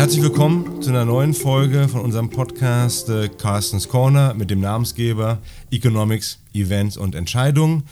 Herzlich 0.00 0.22
willkommen 0.22 0.80
zu 0.80 0.88
einer 0.88 1.04
neuen 1.04 1.34
Folge 1.34 1.86
von 1.86 2.00
unserem 2.00 2.30
Podcast 2.30 3.10
äh, 3.10 3.28
Carstens 3.28 3.86
Corner 3.86 4.32
mit 4.32 4.48
dem 4.48 4.58
Namensgeber 4.58 5.36
Economics, 5.70 6.38
Events 6.54 6.96
und 6.96 7.14
Entscheidungen. 7.14 7.82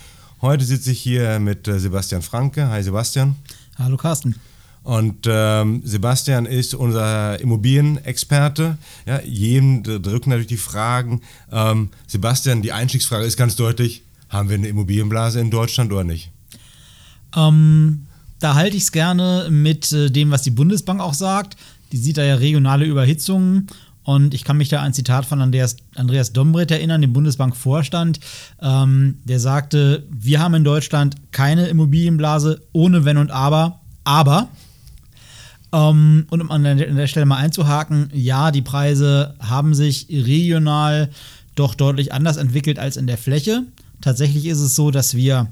Heute 0.40 0.64
sitze 0.64 0.92
ich 0.92 1.00
hier 1.00 1.38
mit 1.38 1.68
äh, 1.68 1.78
Sebastian 1.78 2.22
Franke. 2.22 2.70
Hi 2.70 2.82
Sebastian. 2.82 3.36
Hallo 3.78 3.98
Carsten. 3.98 4.36
Und 4.84 5.26
ähm, 5.28 5.82
Sebastian 5.84 6.46
ist 6.46 6.72
unser 6.72 7.38
Immobilienexperte. 7.40 8.78
Ja, 9.04 9.20
jedem 9.20 9.82
drücken 9.82 10.30
natürlich 10.30 10.46
die 10.46 10.56
Fragen. 10.56 11.20
Ähm, 11.52 11.90
Sebastian, 12.06 12.62
die 12.62 12.72
Einstiegsfrage 12.72 13.26
ist 13.26 13.36
ganz 13.36 13.54
deutlich: 13.54 14.02
Haben 14.30 14.48
wir 14.48 14.56
eine 14.56 14.68
Immobilienblase 14.68 15.40
in 15.40 15.50
Deutschland 15.50 15.92
oder 15.92 16.04
nicht? 16.04 16.30
Ähm, 17.36 18.06
da 18.38 18.54
halte 18.54 18.78
ich 18.78 18.84
es 18.84 18.92
gerne 18.92 19.48
mit 19.50 19.92
äh, 19.92 20.10
dem, 20.10 20.30
was 20.30 20.40
die 20.40 20.50
Bundesbank 20.50 21.02
auch 21.02 21.14
sagt. 21.14 21.58
Die 21.92 21.96
sieht 21.96 22.18
da 22.18 22.24
ja 22.24 22.36
regionale 22.36 22.84
Überhitzungen. 22.84 23.66
Und 24.04 24.32
ich 24.32 24.44
kann 24.44 24.56
mich 24.56 24.70
da 24.70 24.80
ein 24.80 24.94
Zitat 24.94 25.26
von 25.26 25.42
Andreas, 25.42 25.76
Andreas 25.94 26.32
Dombrett 26.32 26.70
erinnern, 26.70 27.02
dem 27.02 27.12
Bundesbankvorstand. 27.12 28.20
Ähm, 28.60 29.18
der 29.24 29.38
sagte: 29.38 30.06
Wir 30.10 30.40
haben 30.40 30.54
in 30.54 30.64
Deutschland 30.64 31.16
keine 31.30 31.66
Immobilienblase 31.66 32.62
ohne 32.72 33.04
Wenn 33.04 33.18
und 33.18 33.30
Aber. 33.30 33.80
Aber 34.04 34.48
ähm, 35.72 36.26
und 36.30 36.40
um 36.40 36.50
an 36.50 36.64
der, 36.64 37.06
Stelle 37.06 37.26
mal 37.26 37.36
einzuhaken, 37.36 38.10
ja, 38.14 38.50
die 38.50 38.62
Preise 38.62 39.34
haben 39.40 39.74
sich 39.74 40.06
regional 40.10 41.10
doch 41.54 41.74
deutlich 41.74 42.12
anders 42.12 42.36
entwickelt 42.36 42.78
als 42.78 42.96
in 42.96 43.06
der 43.06 43.18
Fläche. 43.18 43.64
Tatsächlich 44.00 44.46
ist 44.46 44.60
es 44.60 44.76
so, 44.76 44.90
dass 44.90 45.14
wir 45.14 45.48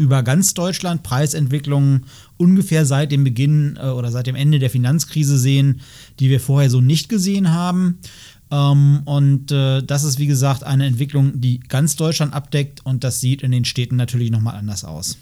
über 0.00 0.22
ganz 0.22 0.54
Deutschland 0.54 1.02
Preisentwicklungen 1.02 2.06
ungefähr 2.38 2.86
seit 2.86 3.12
dem 3.12 3.22
Beginn 3.22 3.78
äh, 3.80 3.88
oder 3.88 4.10
seit 4.10 4.26
dem 4.26 4.34
Ende 4.34 4.58
der 4.58 4.70
Finanzkrise 4.70 5.38
sehen, 5.38 5.82
die 6.18 6.30
wir 6.30 6.40
vorher 6.40 6.70
so 6.70 6.80
nicht 6.80 7.10
gesehen 7.10 7.52
haben. 7.52 7.98
Ähm, 8.50 9.02
und 9.04 9.52
äh, 9.52 9.82
das 9.82 10.04
ist, 10.04 10.18
wie 10.18 10.26
gesagt, 10.26 10.64
eine 10.64 10.86
Entwicklung, 10.86 11.38
die 11.42 11.60
ganz 11.60 11.96
Deutschland 11.96 12.32
abdeckt 12.32 12.80
und 12.84 13.04
das 13.04 13.20
sieht 13.20 13.42
in 13.42 13.52
den 13.52 13.66
Städten 13.66 13.96
natürlich 13.96 14.30
nochmal 14.30 14.56
anders 14.56 14.84
aus. 14.84 15.18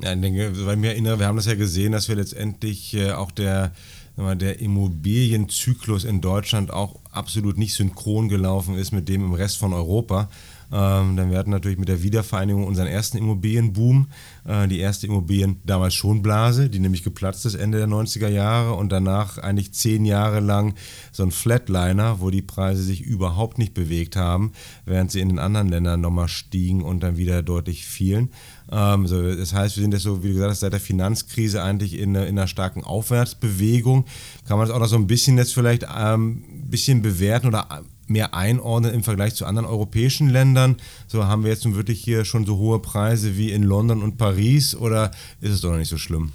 Ja, 0.00 0.14
ich 0.14 0.20
denke, 0.20 0.52
weil 0.64 0.76
mir 0.76 0.90
erinnere, 0.92 1.18
wir 1.18 1.26
haben 1.26 1.36
das 1.36 1.46
ja 1.46 1.56
gesehen, 1.56 1.90
dass 1.90 2.08
wir 2.08 2.14
letztendlich 2.14 2.94
äh, 2.94 3.10
auch 3.10 3.32
der, 3.32 3.72
der 4.16 4.60
Immobilienzyklus 4.60 6.04
in 6.04 6.20
Deutschland 6.20 6.70
auch 6.70 7.00
absolut 7.18 7.58
nicht 7.58 7.74
synchron 7.74 8.28
gelaufen 8.28 8.76
ist 8.76 8.92
mit 8.92 9.08
dem 9.08 9.24
im 9.24 9.34
Rest 9.34 9.58
von 9.58 9.72
Europa. 9.72 10.28
Ähm, 10.70 11.16
dann 11.16 11.30
wir 11.30 11.38
hatten 11.38 11.50
natürlich 11.50 11.78
mit 11.78 11.88
der 11.88 12.02
Wiedervereinigung 12.02 12.66
unseren 12.66 12.88
ersten 12.88 13.16
Immobilienboom, 13.16 14.08
äh, 14.44 14.68
die 14.68 14.80
erste 14.80 15.06
Immobilien 15.06 15.60
damals 15.64 15.94
schon 15.94 16.20
Blase, 16.20 16.68
die 16.68 16.78
nämlich 16.78 17.02
geplatzt 17.02 17.46
ist 17.46 17.54
Ende 17.54 17.78
der 17.78 17.88
90er 17.88 18.28
Jahre 18.28 18.74
und 18.74 18.92
danach 18.92 19.38
eigentlich 19.38 19.72
zehn 19.72 20.04
Jahre 20.04 20.40
lang 20.40 20.74
so 21.10 21.22
ein 21.22 21.30
Flatliner, 21.30 22.20
wo 22.20 22.28
die 22.28 22.42
Preise 22.42 22.82
sich 22.82 23.00
überhaupt 23.00 23.56
nicht 23.56 23.72
bewegt 23.72 24.16
haben, 24.16 24.52
während 24.84 25.10
sie 25.10 25.20
in 25.20 25.30
den 25.30 25.38
anderen 25.38 25.68
Ländern 25.68 26.02
nochmal 26.02 26.28
stiegen 26.28 26.82
und 26.82 27.02
dann 27.02 27.16
wieder 27.16 27.42
deutlich 27.42 27.86
fielen. 27.86 28.30
Ähm, 28.70 29.06
so, 29.06 29.22
das 29.34 29.54
heißt, 29.54 29.76
wir 29.76 29.82
sind 29.82 29.94
jetzt 29.94 30.02
so, 30.02 30.22
wie 30.22 30.34
gesagt, 30.34 30.56
seit 30.56 30.74
der 30.74 30.80
Finanzkrise 30.80 31.62
eigentlich 31.62 31.98
in, 31.98 32.14
in 32.14 32.38
einer 32.38 32.46
starken 32.46 32.84
Aufwärtsbewegung. 32.84 34.04
Kann 34.46 34.58
man 34.58 34.66
das 34.66 34.76
auch 34.76 34.80
noch 34.80 34.88
so 34.88 34.96
ein 34.96 35.06
bisschen 35.06 35.38
jetzt 35.38 35.54
vielleicht 35.54 35.88
ein 35.88 36.14
ähm, 36.14 36.44
bisschen 36.70 37.00
bewerten 37.08 37.48
oder 37.48 37.82
mehr 38.06 38.34
einordnen 38.34 38.94
im 38.94 39.02
Vergleich 39.02 39.34
zu 39.34 39.46
anderen 39.46 39.66
europäischen 39.66 40.28
Ländern? 40.28 40.76
So 41.06 41.24
haben 41.24 41.42
wir 41.44 41.50
jetzt 41.50 41.64
nun 41.64 41.76
wirklich 41.76 42.00
hier 42.00 42.24
schon 42.24 42.46
so 42.46 42.56
hohe 42.56 42.80
Preise 42.80 43.36
wie 43.36 43.50
in 43.52 43.62
London 43.62 44.02
und 44.02 44.16
Paris 44.16 44.74
oder 44.74 45.10
ist 45.40 45.52
es 45.52 45.60
doch 45.60 45.70
noch 45.70 45.78
nicht 45.78 45.88
so 45.88 45.98
schlimm? 45.98 46.32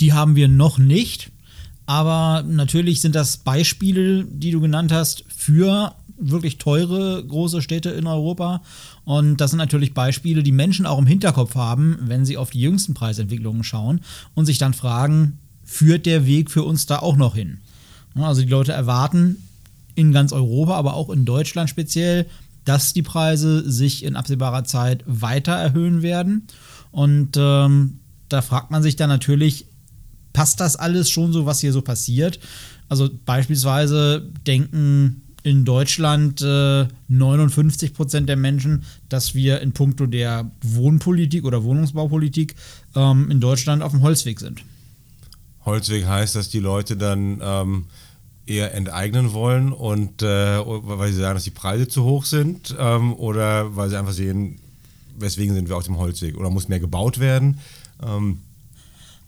Die 0.00 0.12
haben 0.12 0.36
wir 0.36 0.48
noch 0.48 0.78
nicht. 0.78 1.30
Aber 1.86 2.44
natürlich 2.46 3.00
sind 3.00 3.16
das 3.16 3.38
Beispiele, 3.38 4.24
die 4.24 4.52
du 4.52 4.60
genannt 4.60 4.92
hast, 4.92 5.24
für 5.28 5.94
wirklich 6.20 6.58
teure 6.58 7.24
große 7.24 7.62
Städte 7.62 7.90
in 7.90 8.06
Europa. 8.06 8.62
Und 9.04 9.38
das 9.38 9.50
sind 9.50 9.58
natürlich 9.58 9.94
Beispiele, 9.94 10.42
die 10.42 10.52
Menschen 10.52 10.86
auch 10.86 10.98
im 10.98 11.06
Hinterkopf 11.06 11.54
haben, 11.54 11.98
wenn 12.02 12.24
sie 12.24 12.36
auf 12.36 12.50
die 12.50 12.60
jüngsten 12.60 12.94
Preisentwicklungen 12.94 13.64
schauen 13.64 14.02
und 14.34 14.46
sich 14.46 14.58
dann 14.58 14.74
fragen, 14.74 15.38
führt 15.64 16.06
der 16.06 16.26
Weg 16.26 16.50
für 16.50 16.62
uns 16.62 16.86
da 16.86 16.98
auch 16.98 17.16
noch 17.16 17.34
hin? 17.34 17.58
Also 18.14 18.42
die 18.42 18.48
Leute 18.48 18.72
erwarten 18.72 19.36
in 20.00 20.12
ganz 20.12 20.32
Europa, 20.32 20.74
aber 20.74 20.94
auch 20.94 21.10
in 21.10 21.24
Deutschland 21.24 21.68
speziell, 21.70 22.26
dass 22.64 22.92
die 22.92 23.02
Preise 23.02 23.70
sich 23.70 24.04
in 24.04 24.16
absehbarer 24.16 24.64
Zeit 24.64 25.04
weiter 25.06 25.52
erhöhen 25.52 26.02
werden. 26.02 26.46
Und 26.90 27.36
ähm, 27.36 28.00
da 28.28 28.42
fragt 28.42 28.70
man 28.70 28.82
sich 28.82 28.96
dann 28.96 29.08
natürlich, 29.08 29.66
passt 30.32 30.60
das 30.60 30.76
alles 30.76 31.10
schon 31.10 31.32
so, 31.32 31.46
was 31.46 31.60
hier 31.60 31.72
so 31.72 31.82
passiert? 31.82 32.40
Also 32.88 33.08
beispielsweise 33.24 34.28
denken 34.46 35.22
in 35.42 35.64
Deutschland 35.64 36.42
äh, 36.42 36.86
59 37.08 37.94
Prozent 37.94 38.28
der 38.28 38.36
Menschen, 38.36 38.84
dass 39.08 39.34
wir 39.34 39.60
in 39.60 39.72
puncto 39.72 40.06
der 40.06 40.50
Wohnpolitik 40.62 41.44
oder 41.44 41.64
Wohnungsbaupolitik 41.64 42.54
ähm, 42.94 43.30
in 43.30 43.40
Deutschland 43.40 43.82
auf 43.82 43.92
dem 43.92 44.02
Holzweg 44.02 44.38
sind. 44.40 44.62
Holzweg 45.64 46.06
heißt, 46.06 46.36
dass 46.36 46.48
die 46.50 46.58
Leute 46.58 46.96
dann 46.96 47.40
ähm, 47.42 47.86
eher 48.50 48.74
enteignen 48.74 49.32
wollen 49.32 49.72
und 49.72 50.22
äh, 50.22 50.26
weil 50.26 51.12
sie 51.12 51.20
sagen, 51.20 51.34
dass 51.34 51.44
die 51.44 51.50
Preise 51.50 51.86
zu 51.86 52.04
hoch 52.04 52.24
sind 52.24 52.74
ähm, 52.78 53.14
oder 53.14 53.76
weil 53.76 53.88
sie 53.88 53.98
einfach 53.98 54.12
sehen, 54.12 54.58
weswegen 55.16 55.54
sind 55.54 55.68
wir 55.68 55.76
auf 55.76 55.84
dem 55.84 55.98
Holzweg 55.98 56.36
oder 56.36 56.50
muss 56.50 56.68
mehr 56.68 56.80
gebaut 56.80 57.20
werden? 57.20 57.60
Ähm. 58.02 58.40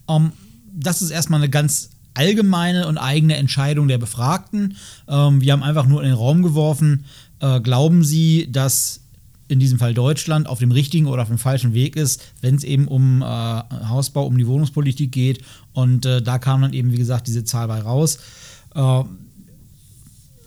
Um, 0.06 0.32
das 0.72 1.02
ist 1.02 1.10
erstmal 1.10 1.40
eine 1.40 1.50
ganz 1.50 1.90
allgemeine 2.14 2.88
und 2.88 2.98
eigene 2.98 3.36
Entscheidung 3.36 3.88
der 3.88 3.98
Befragten. 3.98 4.76
Ähm, 5.08 5.40
wir 5.40 5.52
haben 5.52 5.62
einfach 5.62 5.86
nur 5.86 6.02
in 6.02 6.08
den 6.08 6.16
Raum 6.16 6.42
geworfen, 6.42 7.04
äh, 7.40 7.60
glauben 7.60 8.04
Sie, 8.04 8.50
dass 8.50 9.00
in 9.48 9.60
diesem 9.60 9.78
Fall 9.78 9.92
Deutschland 9.92 10.48
auf 10.48 10.58
dem 10.58 10.72
richtigen 10.72 11.06
oder 11.06 11.22
auf 11.22 11.28
dem 11.28 11.38
falschen 11.38 11.74
Weg 11.74 11.94
ist, 11.94 12.22
wenn 12.40 12.54
es 12.54 12.64
eben 12.64 12.88
um 12.88 13.22
äh, 13.22 13.24
Hausbau, 13.24 14.26
um 14.26 14.38
die 14.38 14.46
Wohnungspolitik 14.46 15.12
geht. 15.12 15.42
Und 15.74 16.06
äh, 16.06 16.22
da 16.22 16.38
kam 16.38 16.62
dann 16.62 16.72
eben, 16.72 16.90
wie 16.90 16.96
gesagt, 16.96 17.26
diese 17.26 17.44
Zahl 17.44 17.68
bei 17.68 17.80
raus. 17.80 18.18
Äh, 18.74 19.04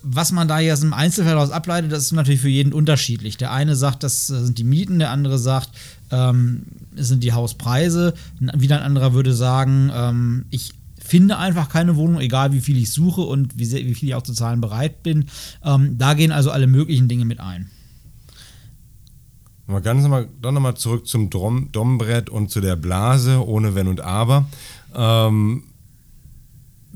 was 0.07 0.31
man 0.31 0.47
da 0.47 0.59
jetzt 0.59 0.83
im 0.83 0.93
Einzelfall 0.93 1.33
daraus 1.33 1.49
ableitet, 1.49 1.91
das 1.91 2.03
ist 2.03 2.11
natürlich 2.11 2.41
für 2.41 2.49
jeden 2.49 2.73
unterschiedlich. 2.73 3.37
Der 3.37 3.51
eine 3.51 3.75
sagt, 3.75 4.03
das 4.03 4.27
sind 4.27 4.59
die 4.59 4.63
Mieten, 4.63 4.99
der 4.99 5.09
andere 5.09 5.39
sagt, 5.39 5.71
ähm, 6.11 6.67
es 6.95 7.07
sind 7.07 7.23
die 7.23 7.33
Hauspreise. 7.33 8.13
Wieder 8.39 8.77
ein 8.77 8.83
anderer 8.83 9.13
würde 9.13 9.33
sagen, 9.33 9.91
ähm, 9.91 10.45
ich 10.51 10.73
finde 10.99 11.37
einfach 11.37 11.69
keine 11.69 11.95
Wohnung, 11.95 12.21
egal 12.21 12.53
wie 12.53 12.61
viel 12.61 12.77
ich 12.77 12.91
suche 12.91 13.21
und 13.21 13.57
wie, 13.57 13.65
sehr, 13.65 13.83
wie 13.85 13.95
viel 13.95 14.09
ich 14.09 14.15
auch 14.15 14.21
zu 14.21 14.33
zahlen 14.33 14.61
bereit 14.61 15.01
bin. 15.01 15.25
Ähm, 15.63 15.97
da 15.97 16.13
gehen 16.13 16.31
also 16.31 16.51
alle 16.51 16.67
möglichen 16.67 17.07
Dinge 17.07 17.25
mit 17.25 17.39
ein. 17.39 17.71
Mal 19.67 19.81
ganz 19.81 20.03
nochmal, 20.03 20.27
dann 20.39 20.53
nochmal 20.53 20.75
zurück 20.75 21.07
zum 21.07 21.31
Dom, 21.31 21.71
Dombrett 21.71 22.29
und 22.29 22.51
zu 22.51 22.61
der 22.61 22.75
Blase 22.75 23.43
ohne 23.43 23.73
Wenn 23.73 23.87
und 23.87 24.01
Aber. 24.01 24.45
Ähm, 24.93 25.63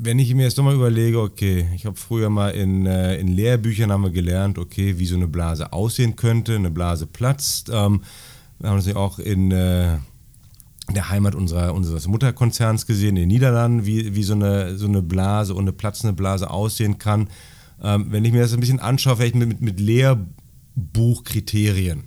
wenn 0.02 0.18
ich 0.18 0.34
mir 0.34 0.44
jetzt 0.44 0.56
nochmal 0.58 0.76
überlege, 0.76 1.20
okay, 1.20 1.68
ich 1.76 1.86
habe 1.86 1.98
früher 1.98 2.30
mal 2.30 2.52
in, 2.52 2.86
äh, 2.86 3.18
in 3.18 3.28
Lehrbüchern 3.28 3.92
haben 3.92 4.04
wir 4.04 4.12
gelernt, 4.12 4.58
okay, 4.58 4.98
wie 4.98 5.06
so 5.06 5.16
eine 5.16 5.28
Blase 5.28 5.74
aussehen 5.74 6.16
könnte, 6.16 6.56
eine 6.56 6.72
Blase 6.72 7.06
platzt. 7.06 7.70
Ähm, 7.74 8.02
wir 8.60 8.70
haben 8.70 8.78
das 8.78 8.88
ja 8.88 8.96
auch 8.96 9.20
in 9.20 9.52
äh, 9.52 9.98
der 10.94 11.10
Heimat 11.10 11.36
unserer, 11.36 11.74
unseres 11.74 12.08
Mutterkonzerns 12.08 12.86
gesehen, 12.86 13.18
in 13.18 13.24
den 13.24 13.28
Niederlanden, 13.28 13.86
wie, 13.86 14.16
wie 14.16 14.24
so, 14.24 14.32
eine, 14.34 14.78
so 14.78 14.88
eine 14.88 15.02
Blase 15.02 15.54
und 15.54 15.64
eine 15.64 15.74
platzende 15.74 16.14
Blase 16.14 16.50
aussehen 16.50 16.98
kann. 16.98 17.28
Ähm, 17.82 18.08
wenn 18.10 18.24
ich 18.24 18.32
mir 18.32 18.40
das 18.42 18.54
ein 18.54 18.62
bisschen 18.62 18.80
anschaue, 18.80 19.18
vielleicht 19.18 19.36
mit, 19.36 19.60
mit 19.62 19.80
Lehrbuchkriterien, 19.80 22.06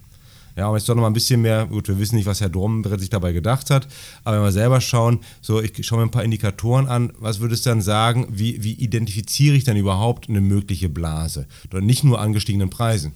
ja, 0.56 0.68
aber 0.68 0.76
jetzt 0.76 0.88
doch 0.88 0.94
noch 0.94 1.02
mal 1.02 1.08
ein 1.08 1.14
bisschen 1.14 1.42
mehr, 1.42 1.66
gut, 1.66 1.88
wir 1.88 1.98
wissen 1.98 2.16
nicht, 2.16 2.26
was 2.26 2.40
Herr 2.40 2.50
Drommenbrett 2.50 3.00
sich 3.00 3.10
dabei 3.10 3.32
gedacht 3.32 3.70
hat, 3.70 3.88
aber 4.24 4.36
wenn 4.36 4.44
wir 4.44 4.52
selber 4.52 4.80
schauen, 4.80 5.20
so, 5.40 5.60
ich 5.62 5.72
schaue 5.86 5.98
mir 5.98 6.04
ein 6.04 6.10
paar 6.10 6.24
Indikatoren 6.24 6.86
an, 6.86 7.12
was 7.18 7.40
würde 7.40 7.54
es 7.54 7.62
dann 7.62 7.81
sagen, 7.81 8.26
wie, 8.31 8.62
wie 8.62 8.72
identifiziere 8.72 9.56
ich 9.56 9.64
dann 9.64 9.76
überhaupt 9.76 10.28
eine 10.28 10.40
mögliche 10.40 10.88
Blase? 10.88 11.46
Und 11.72 11.87
nicht 11.87 12.04
nur 12.04 12.20
an 12.20 12.32
gestiegenen 12.32 12.70
Preisen. 12.70 13.12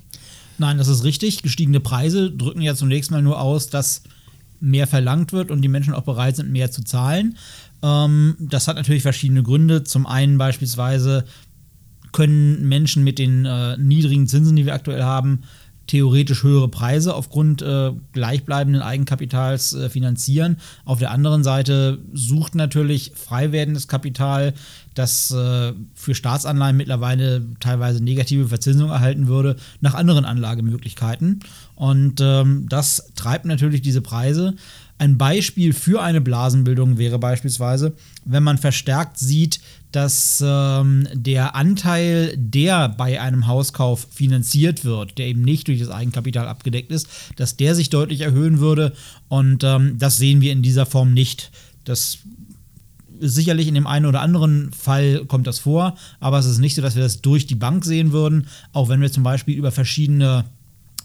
Nein, 0.59 0.79
das 0.79 0.89
ist 0.89 1.05
richtig. 1.05 1.43
Gestiegene 1.43 1.81
Preise 1.81 2.31
drücken 2.31 2.63
ja 2.63 2.75
zunächst 2.75 3.11
mal 3.11 3.23
nur 3.23 3.41
aus, 3.41 3.69
dass 3.69 4.03
mehr 4.61 4.87
verlangt 4.87 5.33
wird 5.33 5.51
und 5.51 5.61
die 5.63 5.69
Menschen 5.69 5.95
auch 5.95 6.05
bereit 6.05 6.37
sind, 6.37 6.51
mehr 6.51 6.71
zu 6.71 6.83
zahlen. 6.83 7.37
Ähm, 7.83 8.37
das 8.39 8.69
hat 8.69 8.77
natürlich 8.77 9.03
verschiedene 9.03 9.43
Gründe. 9.43 9.85
Zum 9.85 10.07
einen 10.07 10.39
beispielsweise 10.39 11.25
können 12.13 12.67
Menschen 12.67 13.05
mit 13.05 13.19
den 13.19 13.45
äh, 13.45 13.77
niedrigen 13.77 14.27
Zinsen, 14.27 14.57
die 14.57 14.65
wir 14.65 14.75
aktuell 14.75 15.03
haben, 15.03 15.43
theoretisch 15.87 16.43
höhere 16.43 16.69
Preise 16.69 17.15
aufgrund 17.15 17.63
äh, 17.63 17.93
gleichbleibenden 18.13 18.83
Eigenkapitals 18.83 19.75
äh, 19.75 19.89
finanzieren. 19.89 20.57
Auf 20.85 20.99
der 20.99 21.11
anderen 21.11 21.45
Seite 21.45 21.99
sucht 22.13 22.55
natürlich 22.55 23.13
frei 23.15 23.53
werdendes 23.53 23.89
Kapital, 23.89 24.55
das 24.95 25.31
äh, 25.31 25.73
für 25.95 26.15
Staatsanleihen 26.15 26.77
mittlerweile 26.77 27.47
teilweise 27.61 28.03
negative 28.03 28.49
Verzinsung 28.49 28.91
erhalten 28.91 29.29
würde, 29.29 29.57
nach 29.81 29.95
anderen 29.95 30.25
Anlagemöglichkeiten. 30.25 31.41
Und 31.75 32.21
ähm, 32.21 32.67
das 32.69 33.13
treibt 33.15 33.45
natürlich 33.45 33.83
diese 33.83 34.01
Preise. 34.01 34.55
Ein 34.99 35.19
Beispiel 35.19 35.75
für 35.75 36.03
eine 36.03 36.23
Blasenbildung 36.23 36.97
wäre 36.97 37.19
beispielsweise, 37.19 37.95
wenn 38.25 38.43
man 38.43 38.57
verstärkt 38.57 39.19
sieht, 39.19 39.61
dass 39.93 40.43
ähm, 40.45 41.07
der 41.13 41.55
Anteil, 41.55 42.35
der 42.37 42.89
bei 42.89 43.21
einem 43.21 43.47
Hauskauf 43.47 44.07
finanziert 44.11 44.85
wird, 44.85 45.19
der 45.19 45.27
eben 45.27 45.43
nicht 45.43 45.69
durch 45.69 45.81
das 45.81 45.91
Eigenkapital 45.91 46.49
abgedeckt 46.49 46.91
ist, 46.93 47.09
dass 47.37 47.57
der 47.57 47.75
sich 47.75 47.91
deutlich 47.91 48.23
erhöhen 48.23 48.59
würde. 48.59 48.95
Und 49.29 49.65
ähm, 49.65 49.99
das 49.99 50.17
sehen 50.17 50.41
wir 50.41 50.53
in 50.53 50.63
dieser 50.63 50.87
Form 50.87 51.13
nicht. 51.13 51.51
Das 51.85 52.19
sicherlich 53.21 53.69
in 53.69 53.75
dem 53.75 53.87
einen 53.87 54.07
oder 54.07 54.21
anderen 54.21 54.73
Fall 54.73 55.25
kommt 55.27 55.47
das 55.47 55.59
vor, 55.59 55.97
aber 56.21 56.39
es 56.39 56.47
ist 56.47 56.59
nicht 56.59 56.75
so, 56.75 56.83
dass 56.83 56.97
wir 56.97 57.03
das 57.03 57.23
durch 57.23 57.47
die 57.47 57.55
Bank 57.55 57.85
sehen 57.85 58.13
würden, 58.13 58.49
auch 58.73 58.89
wenn 58.89 59.01
wir 59.01 59.13
zum 59.13 59.23
Beispiel 59.23 59.57
über 59.57 59.73
verschiedene 59.73 60.45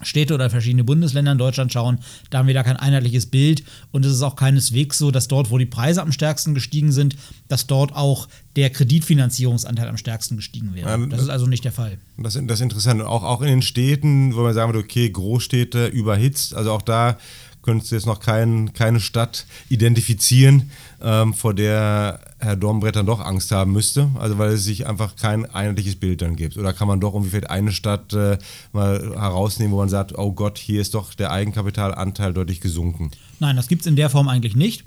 Städte 0.03 0.33
oder 0.33 0.49
verschiedene 0.49 0.83
Bundesländer 0.83 1.31
in 1.31 1.37
Deutschland 1.37 1.71
schauen, 1.71 1.99
da 2.29 2.39
haben 2.39 2.47
wir 2.47 2.53
da 2.53 2.63
kein 2.63 2.77
einheitliches 2.77 3.25
Bild 3.25 3.63
und 3.91 4.05
es 4.05 4.13
ist 4.13 4.21
auch 4.21 4.35
keineswegs 4.35 4.97
so, 4.97 5.11
dass 5.11 5.27
dort, 5.27 5.51
wo 5.51 5.57
die 5.57 5.65
Preise 5.65 6.01
am 6.01 6.11
stärksten 6.11 6.53
gestiegen 6.53 6.91
sind, 6.91 7.15
dass 7.47 7.67
dort 7.67 7.95
auch 7.95 8.27
der 8.55 8.69
Kreditfinanzierungsanteil 8.69 9.87
am 9.87 9.97
stärksten 9.97 10.35
gestiegen 10.35 10.73
wäre. 10.73 10.89
Ja, 10.89 10.97
das 11.07 11.21
ist 11.21 11.29
also 11.29 11.47
nicht 11.47 11.63
der 11.63 11.71
Fall. 11.71 11.97
Das, 12.17 12.33
das 12.33 12.59
ist 12.59 12.61
interessant. 12.61 13.01
Auch, 13.01 13.23
auch 13.23 13.41
in 13.41 13.47
den 13.47 13.61
Städten, 13.61 14.35
wo 14.35 14.41
man 14.41 14.53
sagen 14.53 14.73
würde, 14.73 14.83
okay, 14.83 15.09
Großstädte 15.09 15.87
überhitzt, 15.87 16.53
also 16.53 16.71
auch 16.71 16.81
da 16.81 17.17
könntest 17.61 17.91
du 17.91 17.95
jetzt 17.95 18.07
noch 18.07 18.19
kein, 18.19 18.73
keine 18.73 18.99
Stadt 18.99 19.45
identifizieren, 19.69 20.71
ähm, 21.01 21.33
vor 21.33 21.53
der 21.53 22.19
Herr 22.41 22.55
Dornbrett 22.55 22.95
dann 22.95 23.05
doch 23.05 23.19
Angst 23.19 23.51
haben 23.51 23.71
müsste, 23.71 24.09
also 24.19 24.37
weil 24.37 24.51
es 24.51 24.63
sich 24.63 24.87
einfach 24.87 25.15
kein 25.15 25.45
einheitliches 25.45 25.95
Bild 25.95 26.21
dann 26.21 26.35
gibt. 26.35 26.57
Oder 26.57 26.73
kann 26.73 26.87
man 26.87 26.99
doch 26.99 27.13
irgendwie 27.13 27.29
vielleicht 27.29 27.49
eine 27.49 27.71
Stadt 27.71 28.13
äh, 28.13 28.37
mal 28.73 29.11
herausnehmen, 29.15 29.73
wo 29.73 29.77
man 29.77 29.89
sagt, 29.89 30.17
oh 30.17 30.31
Gott, 30.31 30.57
hier 30.57 30.81
ist 30.81 30.95
doch 30.95 31.13
der 31.13 31.31
Eigenkapitalanteil 31.31 32.33
deutlich 32.33 32.59
gesunken? 32.59 33.11
Nein, 33.39 33.55
das 33.55 33.67
gibt 33.67 33.81
es 33.81 33.87
in 33.87 33.95
der 33.95 34.09
Form 34.09 34.27
eigentlich 34.27 34.55
nicht. 34.55 34.83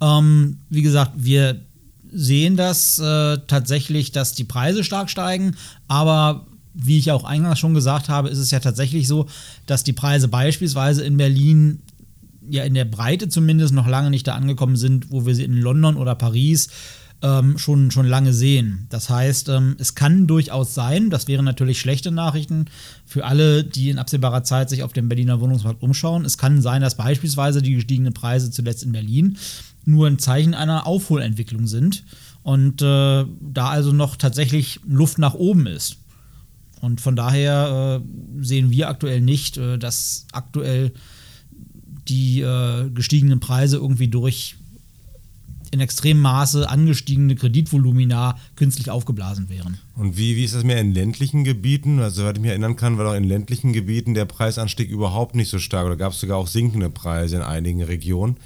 Ähm, 0.00 0.58
wie 0.68 0.82
gesagt, 0.82 1.12
wir 1.16 1.60
sehen 2.12 2.56
das 2.56 2.98
äh, 2.98 3.38
tatsächlich, 3.46 4.12
dass 4.12 4.34
die 4.34 4.44
Preise 4.44 4.84
stark 4.84 5.10
steigen, 5.10 5.56
aber 5.88 6.46
wie 6.74 6.98
ich 6.98 7.10
auch 7.10 7.24
eingangs 7.24 7.58
schon 7.58 7.74
gesagt 7.74 8.08
habe, 8.08 8.28
ist 8.28 8.38
es 8.38 8.50
ja 8.50 8.60
tatsächlich 8.60 9.08
so, 9.08 9.26
dass 9.66 9.82
die 9.82 9.92
Preise 9.92 10.28
beispielsweise 10.28 11.04
in 11.04 11.16
Berlin 11.16 11.82
ja 12.50 12.64
in 12.64 12.74
der 12.74 12.84
Breite 12.84 13.28
zumindest 13.28 13.74
noch 13.74 13.86
lange 13.86 14.10
nicht 14.10 14.26
da 14.26 14.34
angekommen 14.34 14.76
sind, 14.76 15.10
wo 15.10 15.26
wir 15.26 15.34
sie 15.34 15.44
in 15.44 15.54
London 15.54 15.96
oder 15.96 16.14
Paris 16.14 16.68
ähm, 17.22 17.58
schon, 17.58 17.90
schon 17.90 18.06
lange 18.06 18.32
sehen. 18.32 18.86
Das 18.90 19.10
heißt, 19.10 19.48
ähm, 19.48 19.76
es 19.78 19.94
kann 19.94 20.26
durchaus 20.26 20.74
sein, 20.74 21.10
das 21.10 21.26
wären 21.26 21.44
natürlich 21.44 21.80
schlechte 21.80 22.10
Nachrichten 22.10 22.66
für 23.04 23.24
alle, 23.24 23.64
die 23.64 23.90
in 23.90 23.98
absehbarer 23.98 24.44
Zeit 24.44 24.70
sich 24.70 24.82
auf 24.82 24.92
dem 24.92 25.08
Berliner 25.08 25.40
Wohnungsmarkt 25.40 25.82
umschauen. 25.82 26.24
Es 26.24 26.38
kann 26.38 26.62
sein, 26.62 26.82
dass 26.82 26.96
beispielsweise 26.96 27.62
die 27.62 27.74
gestiegenen 27.74 28.14
Preise 28.14 28.50
zuletzt 28.50 28.84
in 28.84 28.92
Berlin 28.92 29.36
nur 29.84 30.06
ein 30.06 30.18
Zeichen 30.18 30.54
einer 30.54 30.86
Aufholentwicklung 30.86 31.66
sind 31.66 32.04
und 32.42 32.82
äh, 32.82 33.24
da 33.40 33.68
also 33.68 33.92
noch 33.92 34.16
tatsächlich 34.16 34.80
Luft 34.86 35.18
nach 35.18 35.34
oben 35.34 35.66
ist. 35.66 35.96
Und 36.80 37.00
von 37.00 37.16
daher 37.16 38.00
äh, 38.00 38.44
sehen 38.44 38.70
wir 38.70 38.88
aktuell 38.88 39.20
nicht, 39.20 39.56
äh, 39.56 39.78
dass 39.78 40.26
aktuell 40.32 40.92
die 42.08 42.40
äh, 42.40 42.90
gestiegenen 42.90 43.40
Preise 43.40 43.76
irgendwie 43.76 44.08
durch 44.08 44.56
in 45.70 45.80
extremem 45.80 46.22
Maße 46.22 46.68
angestiegene 46.68 47.36
Kreditvolumina 47.36 48.38
künstlich 48.56 48.90
aufgeblasen 48.90 49.48
wären. 49.48 49.78
Und 49.96 50.16
wie, 50.16 50.36
wie 50.36 50.44
ist 50.44 50.54
das 50.54 50.64
mehr 50.64 50.80
in 50.80 50.94
ländlichen 50.94 51.44
Gebieten? 51.44 52.00
Also, 52.00 52.22
soweit 52.22 52.36
ich 52.36 52.42
mich 52.42 52.50
erinnern 52.50 52.76
kann, 52.76 52.98
war 52.98 53.04
doch 53.04 53.14
in 53.14 53.24
ländlichen 53.24 53.72
Gebieten 53.72 54.14
der 54.14 54.24
Preisanstieg 54.24 54.88
überhaupt 54.90 55.34
nicht 55.34 55.50
so 55.50 55.58
stark 55.58 55.86
oder 55.86 55.96
gab 55.96 56.12
es 56.12 56.20
sogar 56.20 56.38
auch 56.38 56.48
sinkende 56.48 56.90
Preise 56.90 57.36
in 57.36 57.42
einigen 57.42 57.82
Regionen. 57.82 58.36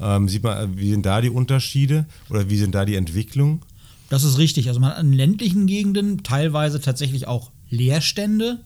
Ähm, 0.00 0.28
sieht 0.28 0.42
man, 0.42 0.76
wie 0.76 0.90
sind 0.90 1.06
da 1.06 1.20
die 1.20 1.30
Unterschiede 1.30 2.06
oder 2.30 2.50
wie 2.50 2.56
sind 2.56 2.74
da 2.74 2.84
die 2.84 2.96
Entwicklungen? 2.96 3.60
Das 4.08 4.24
ist 4.24 4.38
richtig. 4.38 4.68
Also, 4.68 4.80
man 4.80 4.90
hat 4.90 5.00
in 5.00 5.12
ländlichen 5.12 5.66
Gegenden 5.66 6.22
teilweise 6.22 6.80
tatsächlich 6.80 7.28
auch 7.28 7.50
Leerstände. 7.70 8.60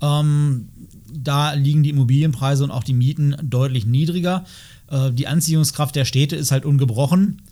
Ähm, 0.00 0.68
da 1.12 1.52
liegen 1.52 1.82
die 1.82 1.90
Immobilienpreise 1.90 2.64
und 2.64 2.70
auch 2.70 2.84
die 2.84 2.94
Mieten 2.94 3.36
deutlich 3.42 3.86
niedriger. 3.86 4.44
Äh, 4.90 5.12
die 5.12 5.26
Anziehungskraft 5.26 5.96
der 5.96 6.04
Städte 6.04 6.36
ist 6.36 6.50
halt 6.50 6.64
ungebrochen. 6.64 7.42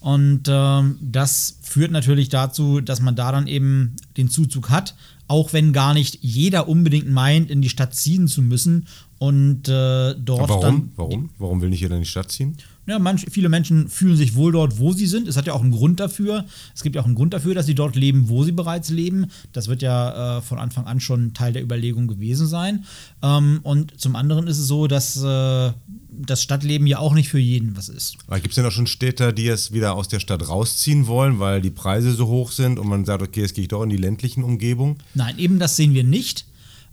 Und 0.00 0.48
äh, 0.48 0.82
das 1.00 1.58
führt 1.62 1.92
natürlich 1.92 2.28
dazu, 2.28 2.80
dass 2.80 3.00
man 3.00 3.14
da 3.14 3.30
dann 3.30 3.46
eben 3.46 3.94
den 4.16 4.28
Zuzug 4.28 4.68
hat, 4.68 4.96
auch 5.28 5.52
wenn 5.52 5.72
gar 5.72 5.94
nicht 5.94 6.18
jeder 6.22 6.68
unbedingt 6.68 7.08
meint, 7.08 7.50
in 7.50 7.62
die 7.62 7.68
Stadt 7.68 7.94
ziehen 7.94 8.26
zu 8.26 8.42
müssen 8.42 8.86
und 9.22 9.68
äh, 9.68 10.16
dort 10.16 10.48
warum? 10.48 10.60
dann. 10.60 10.90
Warum? 10.96 11.30
Warum 11.38 11.60
will 11.60 11.70
nicht 11.70 11.80
jeder 11.80 11.94
in 11.94 12.02
die 12.02 12.08
Stadt 12.08 12.32
ziehen? 12.32 12.56
Ja, 12.88 12.98
manch, 12.98 13.24
viele 13.30 13.48
Menschen 13.48 13.88
fühlen 13.88 14.16
sich 14.16 14.34
wohl 14.34 14.50
dort, 14.50 14.80
wo 14.80 14.92
sie 14.92 15.06
sind. 15.06 15.28
Es 15.28 15.36
hat 15.36 15.46
ja 15.46 15.52
auch 15.52 15.62
einen 15.62 15.70
Grund 15.70 16.00
dafür. 16.00 16.44
Es 16.74 16.82
gibt 16.82 16.96
ja 16.96 17.02
auch 17.02 17.06
einen 17.06 17.14
Grund 17.14 17.32
dafür, 17.32 17.54
dass 17.54 17.66
sie 17.66 17.76
dort 17.76 17.94
leben, 17.94 18.28
wo 18.28 18.42
sie 18.42 18.50
bereits 18.50 18.90
leben. 18.90 19.26
Das 19.52 19.68
wird 19.68 19.80
ja 19.80 20.38
äh, 20.38 20.42
von 20.42 20.58
Anfang 20.58 20.86
an 20.86 20.98
schon 20.98 21.34
Teil 21.34 21.52
der 21.52 21.62
Überlegung 21.62 22.08
gewesen 22.08 22.48
sein. 22.48 22.84
Ähm, 23.22 23.60
und 23.62 24.00
zum 24.00 24.16
anderen 24.16 24.48
ist 24.48 24.58
es 24.58 24.66
so, 24.66 24.88
dass 24.88 25.22
äh, 25.22 25.70
das 26.10 26.42
Stadtleben 26.42 26.88
ja 26.88 26.98
auch 26.98 27.14
nicht 27.14 27.28
für 27.28 27.38
jeden 27.38 27.76
was 27.76 27.88
ist. 27.88 28.16
Gibt 28.28 28.48
es 28.48 28.56
denn 28.56 28.66
auch 28.66 28.72
schon 28.72 28.88
Städter, 28.88 29.32
die 29.32 29.46
es 29.46 29.72
wieder 29.72 29.94
aus 29.94 30.08
der 30.08 30.18
Stadt 30.18 30.48
rausziehen 30.48 31.06
wollen, 31.06 31.38
weil 31.38 31.60
die 31.62 31.70
Preise 31.70 32.12
so 32.12 32.26
hoch 32.26 32.50
sind 32.50 32.80
und 32.80 32.88
man 32.88 33.04
sagt, 33.04 33.22
okay, 33.22 33.42
jetzt 33.42 33.54
gehe 33.54 33.62
ich 33.62 33.68
doch 33.68 33.84
in 33.84 33.90
die 33.90 33.96
ländlichen 33.96 34.42
Umgebungen? 34.42 34.96
Nein, 35.14 35.38
eben 35.38 35.60
das 35.60 35.76
sehen 35.76 35.94
wir 35.94 36.02
nicht. 36.02 36.46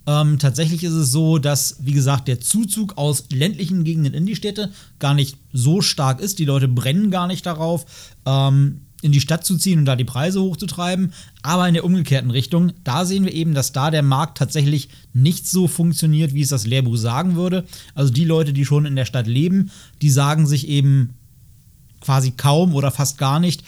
Ähm, 0.06 0.38
tatsächlich 0.38 0.82
ist 0.84 0.92
es 0.92 1.12
so, 1.12 1.38
dass, 1.38 1.76
wie 1.80 1.92
gesagt, 1.92 2.28
der 2.28 2.40
Zuzug 2.40 2.96
aus 2.96 3.24
ländlichen 3.30 3.84
Gegenden 3.84 4.14
in 4.14 4.26
die 4.26 4.36
Städte 4.36 4.70
gar 4.98 5.14
nicht 5.14 5.36
so 5.52 5.82
stark 5.82 6.20
ist. 6.20 6.38
Die 6.38 6.44
Leute 6.44 6.68
brennen 6.68 7.10
gar 7.10 7.26
nicht 7.26 7.44
darauf, 7.46 7.84
ähm, 8.26 8.80
in 9.02 9.12
die 9.12 9.20
Stadt 9.20 9.44
zu 9.44 9.56
ziehen 9.56 9.78
und 9.78 9.84
da 9.86 9.96
die 9.96 10.04
Preise 10.04 10.42
hochzutreiben. 10.42 11.12
Aber 11.42 11.66
in 11.66 11.74
der 11.74 11.84
umgekehrten 11.84 12.30
Richtung, 12.30 12.72
da 12.84 13.04
sehen 13.04 13.24
wir 13.24 13.32
eben, 13.32 13.54
dass 13.54 13.72
da 13.72 13.90
der 13.90 14.02
Markt 14.02 14.38
tatsächlich 14.38 14.88
nicht 15.12 15.46
so 15.46 15.68
funktioniert, 15.68 16.34
wie 16.34 16.42
es 16.42 16.48
das 16.50 16.66
Lehrbuch 16.66 16.96
sagen 16.96 17.36
würde. 17.36 17.64
Also 17.94 18.12
die 18.12 18.24
Leute, 18.24 18.52
die 18.52 18.64
schon 18.64 18.86
in 18.86 18.96
der 18.96 19.06
Stadt 19.06 19.26
leben, 19.26 19.70
die 20.02 20.10
sagen 20.10 20.46
sich 20.46 20.68
eben 20.68 21.14
quasi 22.00 22.32
kaum 22.32 22.74
oder 22.74 22.90
fast 22.90 23.18
gar 23.18 23.40
nicht, 23.40 23.62